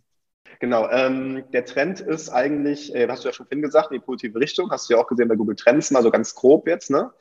[0.59, 4.05] Genau, ähm, der Trend ist eigentlich, äh, hast du ja schon vorhin gesagt, in die
[4.05, 6.89] positive Richtung, hast du ja auch gesehen bei Google Trends, mal so ganz grob jetzt.
[6.89, 7.11] Ne?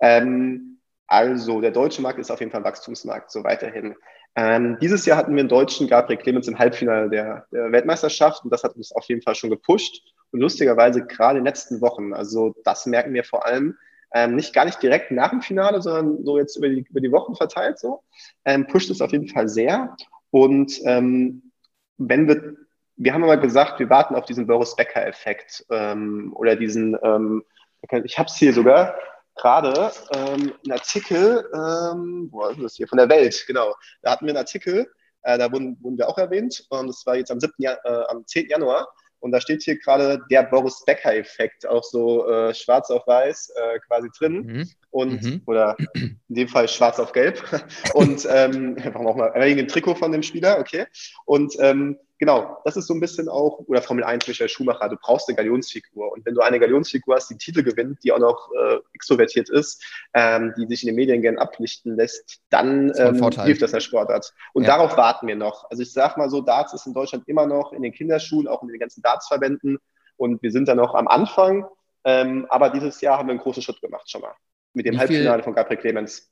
[0.00, 3.94] Ähm, also, der deutsche Markt ist auf jeden Fall ein Wachstumsmarkt, so weiterhin.
[4.34, 8.52] Ähm, dieses Jahr hatten wir einen deutschen Gabriel Clemens im Halbfinale der, der Weltmeisterschaft und
[8.52, 10.02] das hat uns auf jeden Fall schon gepusht.
[10.30, 13.76] Und lustigerweise gerade in den letzten Wochen, also das merken wir vor allem,
[14.12, 17.12] ähm, nicht gar nicht direkt nach dem Finale, sondern so jetzt über die, über die
[17.12, 18.02] Wochen verteilt so,
[18.44, 19.96] ähm, pusht es auf jeden Fall sehr.
[20.30, 21.52] Und ähm,
[21.96, 22.56] wenn wir
[22.96, 27.44] wir haben aber gesagt, wir warten auf diesen Boris Becker-Effekt ähm, oder diesen, ähm,
[28.04, 28.94] ich habe es hier sogar
[29.36, 33.74] gerade, ähm, einen Artikel, ähm, wo ist das hier, von der Welt, genau.
[34.02, 34.90] Da hatten wir einen Artikel,
[35.22, 37.52] äh, da wurden, wurden wir auch erwähnt, und das war jetzt am, 7.
[37.58, 38.48] Jan äh, am 10.
[38.48, 38.88] Januar,
[39.20, 43.78] Und da steht hier gerade der Boris Becker-Effekt, auch so äh, schwarz auf weiß äh,
[43.80, 44.46] quasi drin.
[44.46, 44.70] Mhm.
[44.90, 45.42] Und, mhm.
[45.44, 47.42] oder in dem Fall schwarz auf gelb.
[47.94, 50.86] Und ähm, warum auch mal, wegen dem Trikot von dem Spieler, okay.
[51.26, 54.96] Und ähm, genau, das ist so ein bisschen auch, oder Formel 1 Michael Schumacher, du
[54.96, 56.12] brauchst eine Galionsfigur.
[56.12, 59.84] Und wenn du eine Galionsfigur hast, die Titel gewinnt, die auch noch äh, extrovertiert ist,
[60.14, 64.32] ähm, die sich in den Medien gern ablichten lässt, dann ähm, hilft das der Sportart.
[64.52, 64.76] Und ja.
[64.76, 65.70] darauf warten wir noch.
[65.70, 68.62] Also ich sag mal so, Darts ist in Deutschland immer noch in den Kinderschulen, auch
[68.62, 69.78] in den ganzen Dartsverbänden.
[70.16, 71.66] Und wir sind da noch am Anfang.
[72.04, 74.34] Ähm, aber dieses Jahr haben wir einen großen Schritt gemacht schon mal.
[74.74, 76.30] Mit dem Halbfinale von Gabriel Clemens.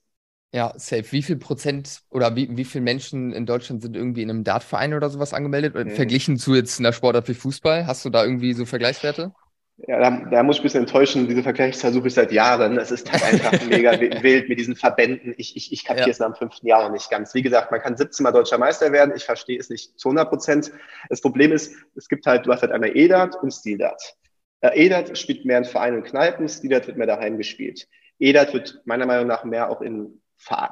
[0.54, 1.10] Ja, safe.
[1.10, 4.94] Wie viel Prozent oder wie, wie viele Menschen in Deutschland sind irgendwie in einem Dartverein
[4.94, 5.74] oder sowas angemeldet?
[5.74, 5.90] Mhm.
[5.90, 7.88] Verglichen zu jetzt einer Sportart wie Fußball?
[7.88, 9.32] Hast du da irgendwie so Vergleichswerte?
[9.78, 11.26] Ja, da, da, muss ich ein bisschen enttäuschen.
[11.26, 12.78] Diese Vergleichszahl suche ich seit Jahren.
[12.78, 15.34] Es ist halt einfach mega wild mit diesen Verbänden.
[15.38, 16.12] Ich, ich, ich kapiere ja.
[16.12, 17.34] es nach dem fünften Jahr noch nicht ganz.
[17.34, 19.12] Wie gesagt, man kann 17 Mal deutscher Meister werden.
[19.16, 20.70] Ich verstehe es nicht zu 100 Prozent.
[21.08, 24.14] Das Problem ist, es gibt halt, du hast halt einmal EDAT und Stildart.
[24.60, 27.88] Äh, EDAT spielt mehr in Vereinen und Kneipen, Stildart wird mehr daheim gespielt.
[28.20, 30.20] EDAT wird meiner Meinung nach mehr auch in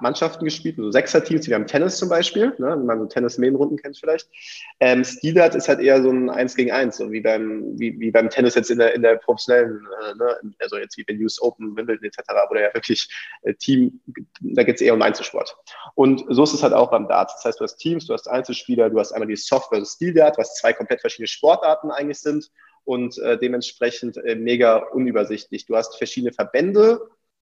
[0.00, 3.98] Mannschaften gespielt, so Sechser-Teams, wie haben Tennis zum Beispiel, ne, wenn man so Tennis-Medenrunden kennt
[3.98, 4.28] vielleicht.
[4.80, 8.10] Ähm, Steelert ist halt eher so ein Eins gegen Eins, so wie beim, wie, wie
[8.10, 11.40] beim Tennis jetzt in der, in der professionellen, äh, ne, also jetzt wie bei US
[11.42, 12.18] Open, Wimbledon etc.,
[12.48, 13.08] wo der ja wirklich
[13.42, 14.00] äh, Team,
[14.40, 15.56] da geht es eher um Einzelsport.
[15.94, 17.34] Und so ist es halt auch beim Darts.
[17.36, 20.14] Das heißt, du hast Teams, du hast Einzelspieler, du hast einmal die Software, versus Steel
[20.36, 22.50] was zwei komplett verschiedene Sportarten eigentlich sind
[22.84, 25.66] und äh, dementsprechend äh, mega unübersichtlich.
[25.66, 27.00] Du hast verschiedene Verbände,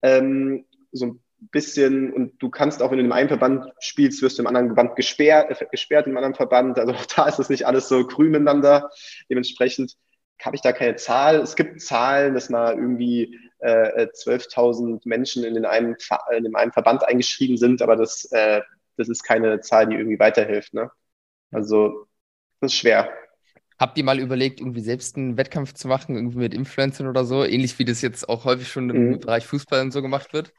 [0.02, 4.38] ähm, so ein bisschen, und du kannst auch, wenn du in einem Verband spielst, wirst
[4.38, 6.78] du im anderen Verband gesperrt, äh, gesperrt im anderen Verband.
[6.78, 8.90] Also auch da ist es nicht alles so grün miteinander.
[9.30, 9.94] Dementsprechend
[10.42, 11.36] habe ich da keine Zahl.
[11.36, 15.96] Es gibt Zahlen, dass mal irgendwie äh, 12.000 Menschen in, den einen,
[16.36, 18.60] in dem einen Verband eingeschrieben sind, aber das, äh,
[18.96, 20.74] das ist keine Zahl, die irgendwie weiterhilft.
[20.74, 20.90] Ne?
[21.50, 22.06] Also
[22.60, 23.10] das ist schwer.
[23.78, 27.44] Habt ihr mal überlegt, irgendwie selbst einen Wettkampf zu machen, irgendwie mit Influencern oder so,
[27.44, 29.20] ähnlich wie das jetzt auch häufig schon im mhm.
[29.20, 30.52] Bereich Fußball und so gemacht wird?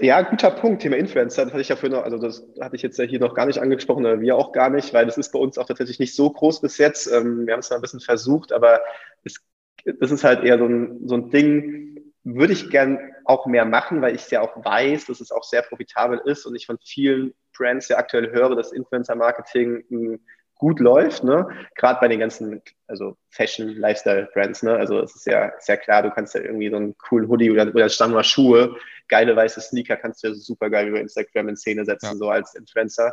[0.00, 1.44] Ja, guter Punkt, Thema Influencer.
[1.44, 3.58] Das hatte ich ja noch, also das hatte ich jetzt ja hier noch gar nicht
[3.58, 6.30] angesprochen, oder wir auch gar nicht, weil das ist bei uns auch tatsächlich nicht so
[6.30, 7.06] groß bis jetzt.
[7.12, 8.80] Ähm, wir haben es mal ein bisschen versucht, aber
[9.24, 9.44] es,
[10.00, 14.00] das ist halt eher so ein, so ein Ding, würde ich gern auch mehr machen,
[14.00, 17.34] weil ich ja auch weiß, dass es auch sehr profitabel ist und ich von vielen
[17.56, 19.84] Brands ja aktuell höre, dass Influencer-Marketing
[20.60, 21.48] gut läuft, ne?
[21.74, 24.76] Gerade bei den ganzen, also Fashion, Lifestyle-Brands, ne?
[24.76, 27.66] Also es ist ja sehr klar, du kannst ja irgendwie so einen coolen Hoodie oder,
[27.74, 28.76] oder Stammler Schuhe,
[29.08, 32.14] geile weiße Sneaker kannst du ja super geil über Instagram in Szene setzen, ja.
[32.14, 33.12] so als Influencer.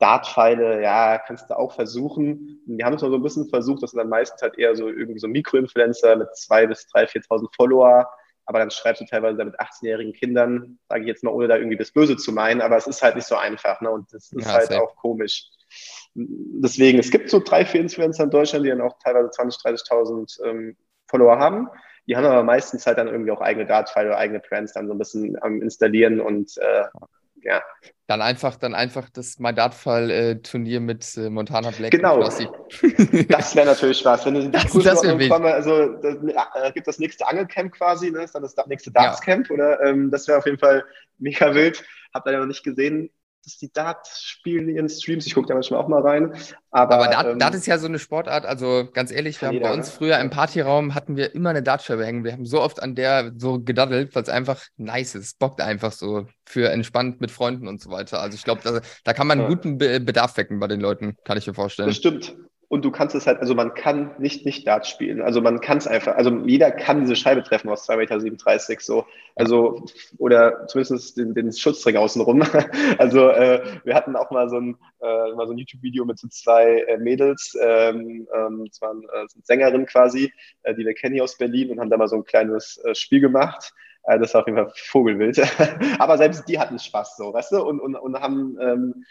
[0.00, 2.60] Dartpfeile, ja, kannst du auch versuchen.
[2.66, 4.88] Wir haben es mal so ein bisschen versucht, das sind dann meistens halt eher so
[4.88, 8.10] irgendwie so Mikroinfluencer mit zwei bis drei, 4.000 Follower.
[8.46, 11.76] Aber dann schreibst du teilweise mit 18-jährigen Kindern, sage ich jetzt mal, ohne da irgendwie
[11.76, 12.62] das Böse zu meinen.
[12.62, 13.80] Aber es ist halt nicht so einfach.
[13.80, 13.90] Ne?
[13.90, 15.50] Und das ist ja, halt auch komisch
[16.14, 20.44] deswegen, es gibt so drei, vier Influencer in Deutschland, die dann auch teilweise 20, 30.000
[20.44, 20.76] ähm,
[21.08, 21.68] Follower haben.
[22.06, 24.94] Die haben aber meistens halt dann irgendwie auch eigene Dartfile oder eigene Brands dann so
[24.94, 26.84] ein bisschen am installieren und äh,
[27.42, 27.62] ja.
[28.06, 31.92] Dann einfach, dann einfach das My Dartfall-Turnier äh, mit äh, Montana Black.
[31.92, 32.18] Genau.
[33.28, 34.26] das wäre natürlich was.
[34.26, 38.24] Wenn du das, das irgendwann mal, also das, äh, gibt das nächste Angelcamp quasi, ne?
[38.24, 39.54] ist dann das nächste Darts-Camp ja.
[39.54, 40.84] oder ähm, das wäre auf jeden Fall
[41.18, 41.84] mega wild.
[42.12, 43.10] Hab leider noch nicht gesehen
[43.44, 45.26] dass die Dart spielen in ihren Streams.
[45.26, 46.34] Ich gucke da manchmal auch mal rein.
[46.70, 49.60] Aber, aber Dart, ähm, Dart, ist ja so eine Sportart, also ganz ehrlich, wir haben
[49.60, 49.92] bei uns ne?
[49.96, 52.24] früher im Partyraum hatten wir immer eine Dartscheibe hängen.
[52.24, 55.38] Wir haben so oft an der so gedaddelt, weil es einfach nice ist.
[55.38, 58.20] Bockt einfach so für entspannt mit Freunden und so weiter.
[58.20, 59.48] Also ich glaube, da, da, kann man ja.
[59.48, 61.88] guten Be Bedarf wecken bei den Leuten, kann ich mir vorstellen.
[61.88, 62.36] Das stimmt
[62.70, 65.20] und du kannst es halt, also man kann nicht nicht Dart spielen.
[65.22, 69.06] Also man kann es einfach, also jeder kann diese Scheibe treffen aus 2,37 Meter so.
[69.34, 69.84] Also,
[70.18, 72.44] oder zumindest den, den Schutzring außenrum.
[72.98, 76.28] Also äh, wir hatten auch mal so ein, äh, mal so ein YouTube-Video mit so
[76.28, 81.24] zwei äh, Mädels, ähm, ähm, das waren äh, Sängerinnen quasi, äh, die wir kennen hier
[81.24, 83.72] aus Berlin und haben da mal so ein kleines äh, Spiel gemacht.
[84.04, 85.40] Äh, das war auf jeden Fall Vogelwild.
[85.98, 89.04] Aber selbst die hatten Spaß so, weißt du, und, und, und haben ähm,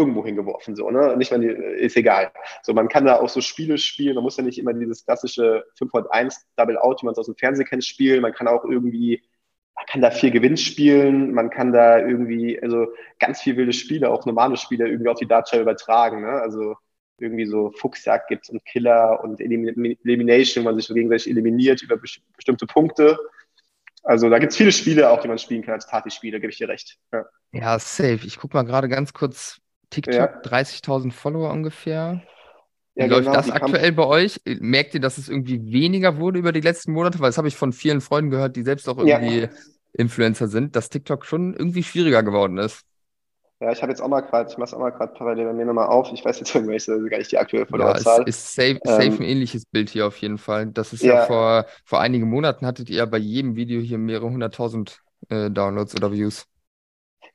[0.00, 1.16] irgendwo hingeworfen, so, ne?
[1.16, 2.32] Nicht mal, ist egal.
[2.62, 5.64] So, man kann da auch so Spiele spielen, man muss ja nicht immer dieses klassische
[5.76, 8.22] 501 Double Out, wie man es aus dem Fernsehen kennt, spielen.
[8.22, 9.22] Man kann auch irgendwie,
[9.76, 12.88] man kann da viel Gewinn spielen, man kann da irgendwie, also
[13.18, 16.32] ganz viel wilde Spiele, auch normale Spiele irgendwie auf die Dartscheibe übertragen, ne?
[16.40, 16.76] Also
[17.18, 21.98] irgendwie so Fuchsjagd gibt und Killer und Elimination, wo man sich so gegenseitig eliminiert über
[21.98, 23.18] bestimmte Punkte.
[24.02, 26.58] Also da gibt es viele Spiele auch, die man spielen kann als Partyspiele, gebe ich
[26.58, 26.98] dir recht.
[27.12, 28.20] Ja, ja safe.
[28.24, 29.60] Ich gucke mal gerade ganz kurz
[29.90, 30.40] TikTok, ja.
[30.42, 32.22] 30.000 Follower ungefähr.
[32.94, 34.40] Wie ja, läuft genau, das aktuell bei euch?
[34.44, 37.20] Merkt ihr, dass es irgendwie weniger wurde über die letzten Monate?
[37.20, 39.48] Weil das habe ich von vielen Freunden gehört, die selbst auch irgendwie ja.
[39.92, 42.84] Influencer sind, dass TikTok schon irgendwie schwieriger geworden ist.
[43.60, 45.52] Ja, ich habe jetzt auch mal gerade, ich mache es auch mal gerade parallel bei
[45.52, 46.10] mir nochmal auf.
[46.12, 48.20] Ich weiß jetzt irgendwelche, gar nicht die aktuelle Followerzahl.
[48.20, 50.66] Ja, es ist safe, safe ähm, ein ähnliches Bild hier auf jeden Fall.
[50.66, 54.30] Das ist ja, ja, vor, vor einigen Monaten hattet ihr bei jedem Video hier mehrere
[54.30, 56.46] hunderttausend äh, Downloads oder Views.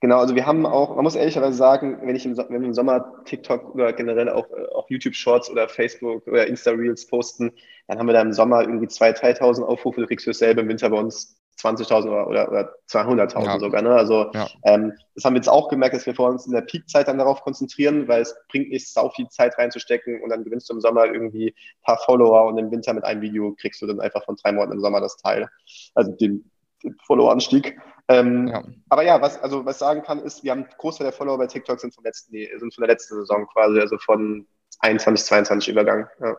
[0.01, 2.73] Genau, also wir haben auch, man muss ehrlicherweise sagen, wenn ich im, wenn wir im
[2.73, 7.51] Sommer TikTok oder generell auch auf YouTube Shorts oder Facebook oder Insta Reels posten,
[7.87, 10.89] dann haben wir da im Sommer irgendwie 2.000, 3.000 Aufrufe, du kriegst dasselbe im Winter
[10.89, 13.59] bei uns 20.000 oder, oder, oder 200.000 ja.
[13.59, 13.81] sogar.
[13.81, 13.95] Ne?
[13.95, 14.47] Also ja.
[14.63, 17.17] ähm, das haben wir jetzt auch gemerkt, dass wir vor uns in der Peakzeit dann
[17.17, 20.81] darauf konzentrieren, weil es bringt nichts, sau viel Zeit reinzustecken und dann gewinnst du im
[20.81, 24.25] Sommer irgendwie ein paar Follower und im Winter mit einem Video kriegst du dann einfach
[24.25, 25.49] von drei Monaten im Sommer das Teil,
[25.93, 26.51] also den,
[26.83, 27.77] den Follower-Anstieg.
[28.07, 28.63] Ähm, ja.
[28.89, 31.79] Aber ja, was also was sagen kann, ist, wir haben Großteil der Follower bei TikTok
[31.79, 34.47] sind vom letzten, sind von der letzten Saison quasi, also von
[34.79, 36.07] 21, 22 Übergang.
[36.19, 36.35] Ja.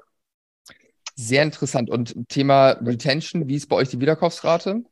[1.17, 1.91] Sehr interessant.
[1.91, 4.85] Und Thema Retention, wie ist bei euch die Wiederkaufsrate?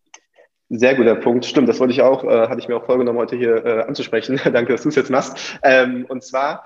[0.71, 1.45] Sehr guter Punkt.
[1.45, 4.41] Stimmt, das wollte ich auch, äh, hatte ich mir auch vorgenommen, heute hier äh, anzusprechen.
[4.53, 5.59] Danke, dass du es jetzt machst.
[5.63, 6.65] Ähm, und zwar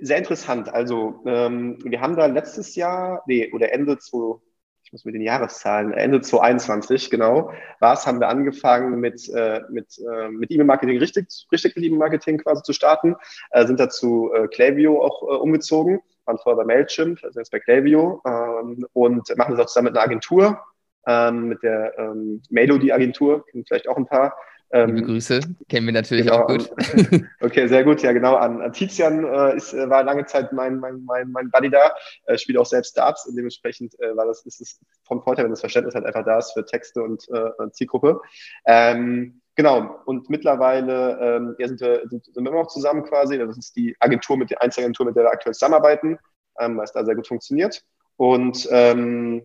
[0.00, 0.68] sehr interessant.
[0.68, 4.53] Also, ähm, wir haben da letztes Jahr, nee, oder Ende zu, ich
[4.94, 9.98] muss mit den Jahreszahlen, Ende 2021, genau, war es, haben wir angefangen mit, äh, mit,
[9.98, 13.16] äh, mit E-Mail-Marketing, richtig, richtig mit E-Mail-Marketing quasi zu starten,
[13.50, 17.58] äh, sind dazu äh, Klaviyo auch äh, umgezogen, waren vorher bei Mailchimp, also jetzt bei
[17.58, 20.60] Klaviyo ähm, und machen das auch zusammen mit einer Agentur,
[21.08, 24.36] ähm, mit der ähm, Melody-Agentur, vielleicht auch ein paar.
[24.70, 26.70] Ähm, Liebe Grüße, kennen wir natürlich genau, auch gut.
[27.40, 28.02] Okay, sehr gut.
[28.02, 28.34] Ja, genau.
[28.34, 31.92] An, an Tizian äh, ist, äh, war lange Zeit mein, mein, mein, mein Buddy da,
[32.26, 35.52] äh, spielt auch selbst Darts und dementsprechend äh, war das, ist es vom Vorteil, wenn
[35.52, 38.20] das Verständnis halt einfach da ist für Texte und äh, Zielgruppe.
[38.66, 43.38] Ähm, Genau, und mittlerweile ähm, ja, sind, wir, sind, sind wir immer noch zusammen quasi.
[43.38, 46.18] Das ist die Agentur mit der Einzelagentur, mit der wir aktuell zusammenarbeiten,
[46.58, 47.84] ähm, weil es da sehr gut funktioniert.
[48.16, 49.44] Und ähm,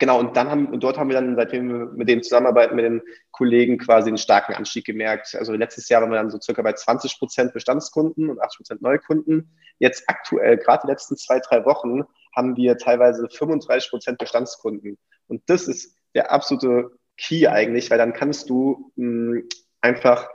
[0.00, 2.84] genau, und dann haben, und dort haben wir dann, seitdem wir mit denen zusammenarbeiten, mit
[2.84, 5.36] den Kollegen quasi einen starken Anstieg gemerkt.
[5.38, 8.82] Also letztes Jahr waren wir dann so circa bei 20 Prozent Bestandskunden und 80 Prozent
[8.82, 9.56] Neukunden.
[9.78, 12.02] Jetzt aktuell, gerade die letzten zwei, drei Wochen,
[12.34, 14.98] haben wir teilweise 35 Prozent Bestandskunden.
[15.28, 19.48] Und das ist der absolute Key eigentlich, weil dann kannst du mh, hm,
[19.80, 20.28] einfach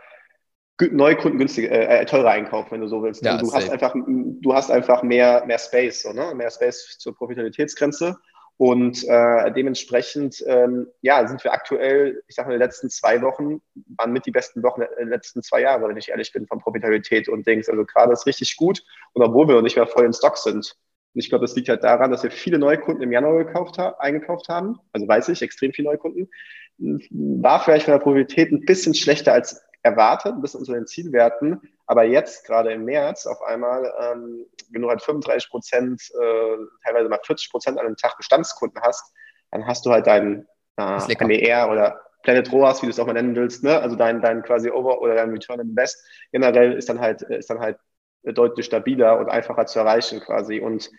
[0.79, 3.23] Neukunden günstiger, äh, äh, teurer einkaufen, wenn du so willst.
[3.23, 6.33] Ja, du hast einfach, du hast einfach mehr, mehr Space, so, ne?
[6.35, 8.17] mehr Space zur Profitabilitätsgrenze
[8.57, 13.21] und äh, dementsprechend, ähm, ja, sind wir aktuell, ich sage mal, in den letzten zwei
[13.21, 13.61] Wochen
[13.97, 17.27] waren mit die besten Wochen der letzten zwei Jahre, wenn ich ehrlich bin, von Profitabilität
[17.27, 17.67] und Dings.
[17.67, 18.81] Also gerade ist richtig gut.
[19.11, 20.73] Und obwohl wir noch nicht mehr voll in Stock sind.
[21.13, 23.95] Und ich glaube, das liegt halt daran, dass wir viele Neukunden im Januar gekauft ha
[23.99, 24.79] eingekauft haben.
[24.93, 26.29] Also weiß ich, extrem viele Neukunden.
[26.77, 31.61] War vielleicht von der Profitabilität ein bisschen schlechter als erwartet, ein bisschen unter den Zielwerten.
[31.87, 37.09] Aber jetzt, gerade im März, auf einmal, ähm, wenn du halt 35 Prozent, äh, teilweise
[37.09, 39.13] mal 40 Prozent an einem Tag Bestandskunden hast,
[39.51, 43.13] dann hast du halt deinen äh, MER oder Planet ROAS, wie du es auch mal
[43.13, 43.79] nennen willst, ne?
[43.79, 47.59] also dein, dein quasi Over oder dein Return Invest generell ist dann halt, ist dann
[47.59, 47.77] halt
[48.23, 50.59] deutlich stabiler und einfacher zu erreichen quasi.
[50.59, 50.89] Und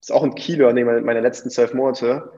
[0.00, 2.30] ist auch ein Key-Learning meiner letzten zwölf Monate.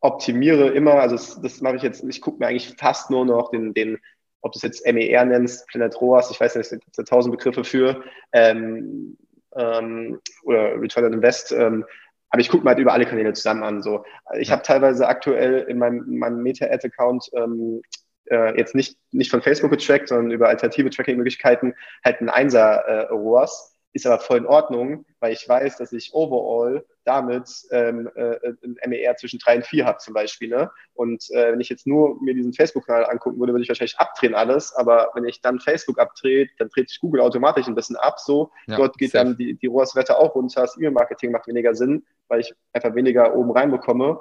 [0.00, 3.50] Optimiere immer, also das, das mache ich jetzt, ich gucke mir eigentlich fast nur noch
[3.50, 3.98] den, den
[4.42, 7.36] ob du es jetzt MER nennst, Planet ROAS, ich weiß nicht, es gibt da tausend
[7.36, 9.16] Begriffe für, ähm,
[9.56, 11.84] ähm, oder Return on Invest, ähm,
[12.30, 13.82] aber ich gucke mir halt über alle Kanäle zusammen an.
[13.82, 14.04] So.
[14.38, 14.54] Ich ja.
[14.54, 17.82] habe teilweise aktuell in meinem, in meinem Meta-Ad-Account ähm,
[18.30, 21.74] äh, jetzt nicht, nicht von Facebook getrackt, sondern über alternative Tracking-Möglichkeiten
[22.04, 26.14] halt ein Einser äh, ROAS ist aber voll in Ordnung, weil ich weiß, dass ich
[26.14, 30.48] overall damit ähm, äh, ein MER zwischen 3 und 4 habe zum Beispiel.
[30.48, 30.70] Ne?
[30.94, 34.34] Und äh, wenn ich jetzt nur mir diesen Facebook-Kanal angucken würde, würde ich wahrscheinlich abdrehen
[34.34, 34.72] alles.
[34.74, 38.20] Aber wenn ich dann Facebook abdrehe, dann dreht sich Google automatisch ein bisschen ab.
[38.20, 39.24] So, ja, dort geht safe.
[39.24, 40.62] dann die, die ROAS-Werte auch runter.
[40.62, 44.20] Das E-Mail-Marketing macht weniger Sinn, weil ich einfach weniger oben reinbekomme.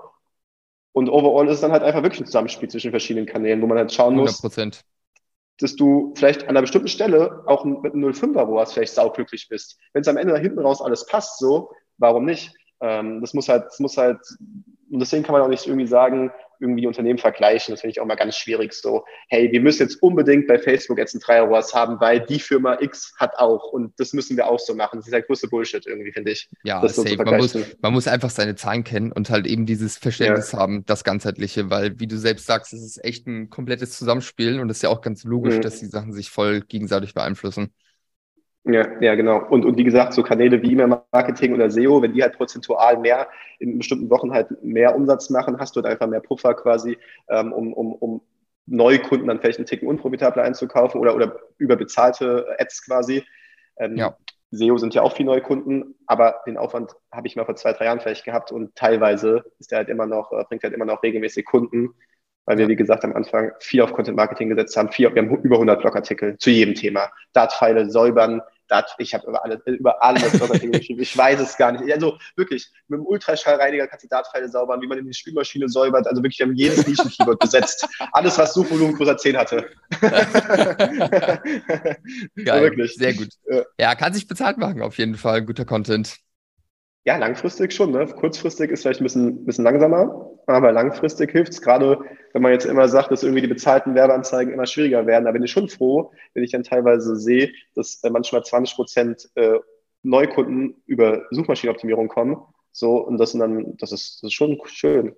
[0.93, 3.78] Und overall ist es dann halt einfach wirklich ein Zusammenspiel zwischen verschiedenen Kanälen, wo man
[3.78, 4.41] halt schauen muss.
[5.60, 9.47] 100% dass du vielleicht an einer bestimmten Stelle auch mit einem 05er ROAS vielleicht sauglücklich
[9.49, 9.78] bist.
[9.93, 12.53] Wenn es am Ende da hinten raus alles passt, so, warum nicht?
[12.82, 14.20] Ähm, das muss halt, das muss halt,
[14.89, 17.74] und deswegen kann man auch nicht irgendwie sagen, irgendwie Unternehmen vergleichen.
[17.74, 18.74] Das finde ich auch mal ganz schwierig.
[18.74, 22.39] So, hey, wir müssen jetzt unbedingt bei Facebook jetzt ein 3 ROAS haben, weil die
[22.39, 23.72] Firma X hat auch.
[23.72, 24.99] Und das müssen wir auch so machen.
[24.99, 26.49] Das ist halt größte Bullshit irgendwie, finde ich.
[26.64, 30.51] Ja, so man, muss, man muss einfach seine Zahlen kennen und halt eben dieses Verständnis
[30.51, 30.60] ja.
[30.60, 34.70] haben, das Ganzheitliche, weil, wie du selbst sagst, es ist echt ein komplettes Zusammenspiel und
[34.70, 35.62] es ist ja auch ganz logisch, mhm.
[35.62, 37.74] dass die Sachen sich voll gegenseitig beeinflussen.
[38.66, 39.45] Ja, ja, genau.
[39.49, 43.28] Und, und wie gesagt, so Kanäle wie E-Mail-Marketing oder SEO, wenn die halt prozentual mehr
[43.60, 46.97] in bestimmten Wochen halt mehr Umsatz machen, hast du halt einfach mehr Puffer quasi,
[47.30, 48.22] ähm, um, um, um
[48.66, 53.24] Neukunden dann vielleicht einen Ticken unprofitabler einzukaufen oder, oder überbezahlte Ads quasi.
[53.78, 54.16] Ähm, ja.
[54.51, 57.86] SEO sind ja auch viel Neukunden, aber den Aufwand habe ich mal vor zwei, drei
[57.86, 61.03] Jahren vielleicht gehabt und teilweise ist der halt immer noch, äh, bringt halt immer noch
[61.03, 61.93] regelmäßig Kunden.
[62.50, 64.91] Weil wir, wie gesagt, am Anfang viel auf Content Marketing gesetzt haben.
[64.91, 67.12] Viel, wir haben über 100 Blogartikel zu jedem Thema.
[67.32, 71.00] Dartpfeile säubern, Dart, ich habe über alles, über alles Blogartikel geschrieben.
[71.00, 71.93] Ich weiß es gar nicht.
[71.93, 76.08] Also wirklich, mit dem Ultraschallreiniger kannst du Dartpfeile säubern, wie man in die Spülmaschine säubert.
[76.08, 77.88] Also wirklich, wir haben jedes Nischen-Keyword besetzt.
[78.14, 79.70] Alles, was Suchvolumen größer 10 hatte.
[82.43, 82.95] Geil, wirklich.
[82.95, 83.30] sehr gut.
[83.80, 85.45] Ja, kann sich bezahlt machen, auf jeden Fall.
[85.45, 86.18] Guter Content.
[87.06, 87.91] Ja, langfristig schon.
[87.91, 88.06] Ne?
[88.08, 92.00] Kurzfristig ist vielleicht ein bisschen, bisschen langsamer, aber langfristig hilft es gerade,
[92.34, 95.26] wenn man jetzt immer sagt, dass irgendwie die bezahlten Werbeanzeigen immer schwieriger werden.
[95.26, 99.30] Da bin ich schon froh, wenn ich dann teilweise sehe, dass äh, manchmal 20 Prozent
[99.36, 99.60] äh,
[100.04, 102.38] Neukunden über Suchmaschinenoptimierung kommen.
[102.72, 105.16] So, und das, sind dann, das, ist, das ist schon schön.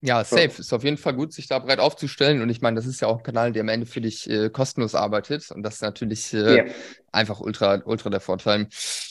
[0.00, 0.42] Ja, safe.
[0.42, 0.58] Ja.
[0.58, 2.40] Ist auf jeden Fall gut, sich da breit aufzustellen.
[2.40, 4.48] Und ich meine, das ist ja auch ein Kanal, der am Ende für dich äh,
[4.48, 5.50] kostenlos arbeitet.
[5.50, 6.64] Und das ist natürlich äh, yeah.
[7.10, 8.68] einfach ultra, ultra der Vorteil.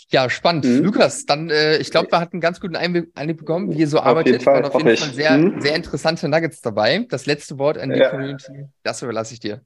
[0.10, 0.66] Ja, spannend.
[0.66, 0.84] Mhm.
[0.84, 3.88] Lukas, dann, äh, ich glaube, wir hatten einen ganz guten Einblick, Einblick bekommen, wie ihr
[3.88, 4.34] so auf arbeitet.
[4.34, 5.60] Jeden Fall, auf jeden Fall sehr, mhm.
[5.60, 7.06] sehr interessante Nuggets dabei.
[7.10, 8.10] Das letzte Wort an die ja.
[8.10, 9.62] Community, das überlasse ich dir.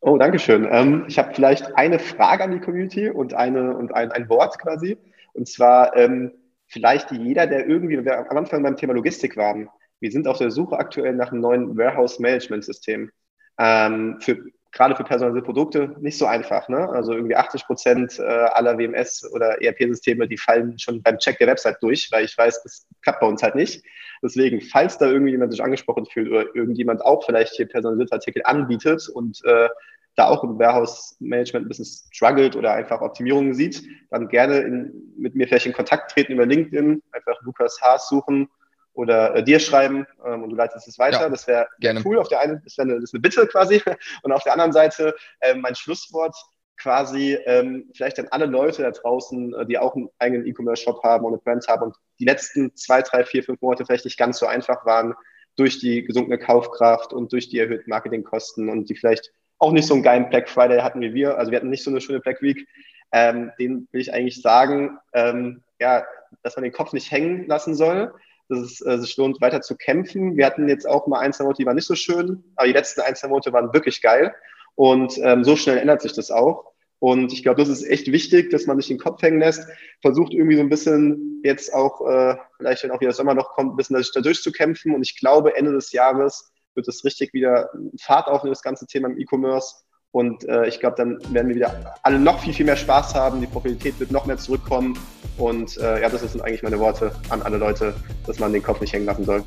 [0.00, 0.68] Oh, danke schön.
[0.70, 4.58] Ähm, ich habe vielleicht eine Frage an die Community und, eine, und ein, ein Wort
[4.60, 4.96] quasi.
[5.32, 6.32] Und zwar ähm,
[6.66, 10.52] vielleicht jeder, der irgendwie, wir am Anfang beim Thema Logistik waren, wir sind auf der
[10.52, 13.10] Suche aktuell nach einem neuen Warehouse-Management-System.
[13.58, 14.38] Ähm, für,
[14.78, 16.68] gerade für personalisierte Produkte nicht so einfach.
[16.68, 16.88] Ne?
[16.88, 21.48] Also irgendwie 80 Prozent äh, aller WMS oder ERP-Systeme, die fallen schon beim Check der
[21.48, 23.82] Website durch, weil ich weiß, das klappt bei uns halt nicht.
[24.22, 29.08] Deswegen, falls da irgendjemand sich angesprochen fühlt oder irgendjemand auch vielleicht hier personalisierte Artikel anbietet
[29.08, 29.68] und äh,
[30.14, 35.34] da auch im Warehouse-Management ein bisschen struggelt oder einfach Optimierungen sieht, dann gerne in, mit
[35.34, 38.48] mir vielleicht in Kontakt treten über LinkedIn, einfach Lukas Haas suchen
[38.98, 41.20] oder äh, dir schreiben ähm, und du leitest es weiter.
[41.20, 41.68] Ja, das wäre
[42.04, 42.18] cool.
[42.18, 43.80] Auf der einen, das wäre eine, das eine Bitte quasi.
[44.24, 46.34] Und auf der anderen Seite äh, mein Schlusswort
[46.76, 51.24] quasi ähm, vielleicht an alle Leute da draußen, äh, die auch einen eigenen E-Commerce-Shop haben
[51.24, 54.40] und eine Brand haben und die letzten zwei, drei, vier, fünf Monate vielleicht nicht ganz
[54.40, 55.14] so einfach waren
[55.54, 59.94] durch die gesunkene Kaufkraft und durch die erhöhten Marketingkosten und die vielleicht auch nicht so
[59.94, 61.38] einen geilen Black Friday hatten wie wir.
[61.38, 62.66] Also wir hatten nicht so eine schöne Black Week.
[63.12, 66.04] Ähm, den will ich eigentlich sagen, ähm, ja,
[66.42, 68.12] dass man den Kopf nicht hängen lassen soll,
[68.48, 70.36] dass es äh, sich lohnt, weiter zu kämpfen.
[70.36, 72.72] Wir hatten jetzt auch mal ein, zwei Monate, die waren nicht so schön, aber die
[72.72, 74.34] letzten ein, zwei Monate waren wirklich geil.
[74.74, 76.72] Und ähm, so schnell ändert sich das auch.
[77.00, 79.68] Und ich glaube, das ist echt wichtig, dass man sich den Kopf hängen lässt,
[80.02, 83.72] versucht irgendwie so ein bisschen jetzt auch, äh, vielleicht wenn auch wieder Sommer noch kommt,
[83.72, 84.94] ein bisschen da durchzukämpfen.
[84.94, 87.70] Und ich glaube, Ende des Jahres wird es richtig wieder
[88.00, 89.76] Fahrt aufnehmen, das ganze Thema im E-Commerce.
[90.12, 93.40] Und äh, ich glaube, dann werden wir wieder alle noch viel, viel mehr Spaß haben.
[93.40, 94.98] Die Profitabilität wird noch mehr zurückkommen.
[95.36, 97.94] Und äh, ja, das sind eigentlich meine Worte an alle Leute,
[98.26, 99.44] dass man den Kopf nicht hängen lassen soll.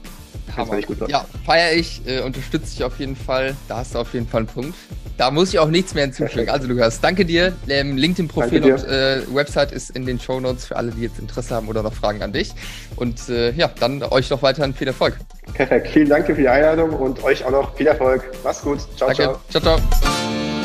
[1.10, 3.56] Ja, feiere ich, äh, unterstütze ich auf jeden Fall.
[3.68, 4.76] Da hast du auf jeden Fall einen Punkt.
[5.18, 6.50] Da muss ich auch nichts mehr hinzufügen.
[6.50, 7.54] Also Lukas, danke dir.
[7.68, 11.54] Ähm, LinkedIn-Profil und äh, Website ist in den Show Notes für alle, die jetzt Interesse
[11.54, 12.54] haben oder noch Fragen an dich.
[12.96, 15.18] Und äh, ja, dann euch noch weiterhin viel Erfolg.
[15.54, 15.90] Perfekt.
[15.90, 18.24] Vielen Dank für die Einladung und euch auch noch viel Erfolg.
[18.44, 18.80] Mach's gut.
[18.98, 19.40] Ciao, danke.
[19.50, 19.62] ciao.
[19.62, 20.61] Ciao, ciao.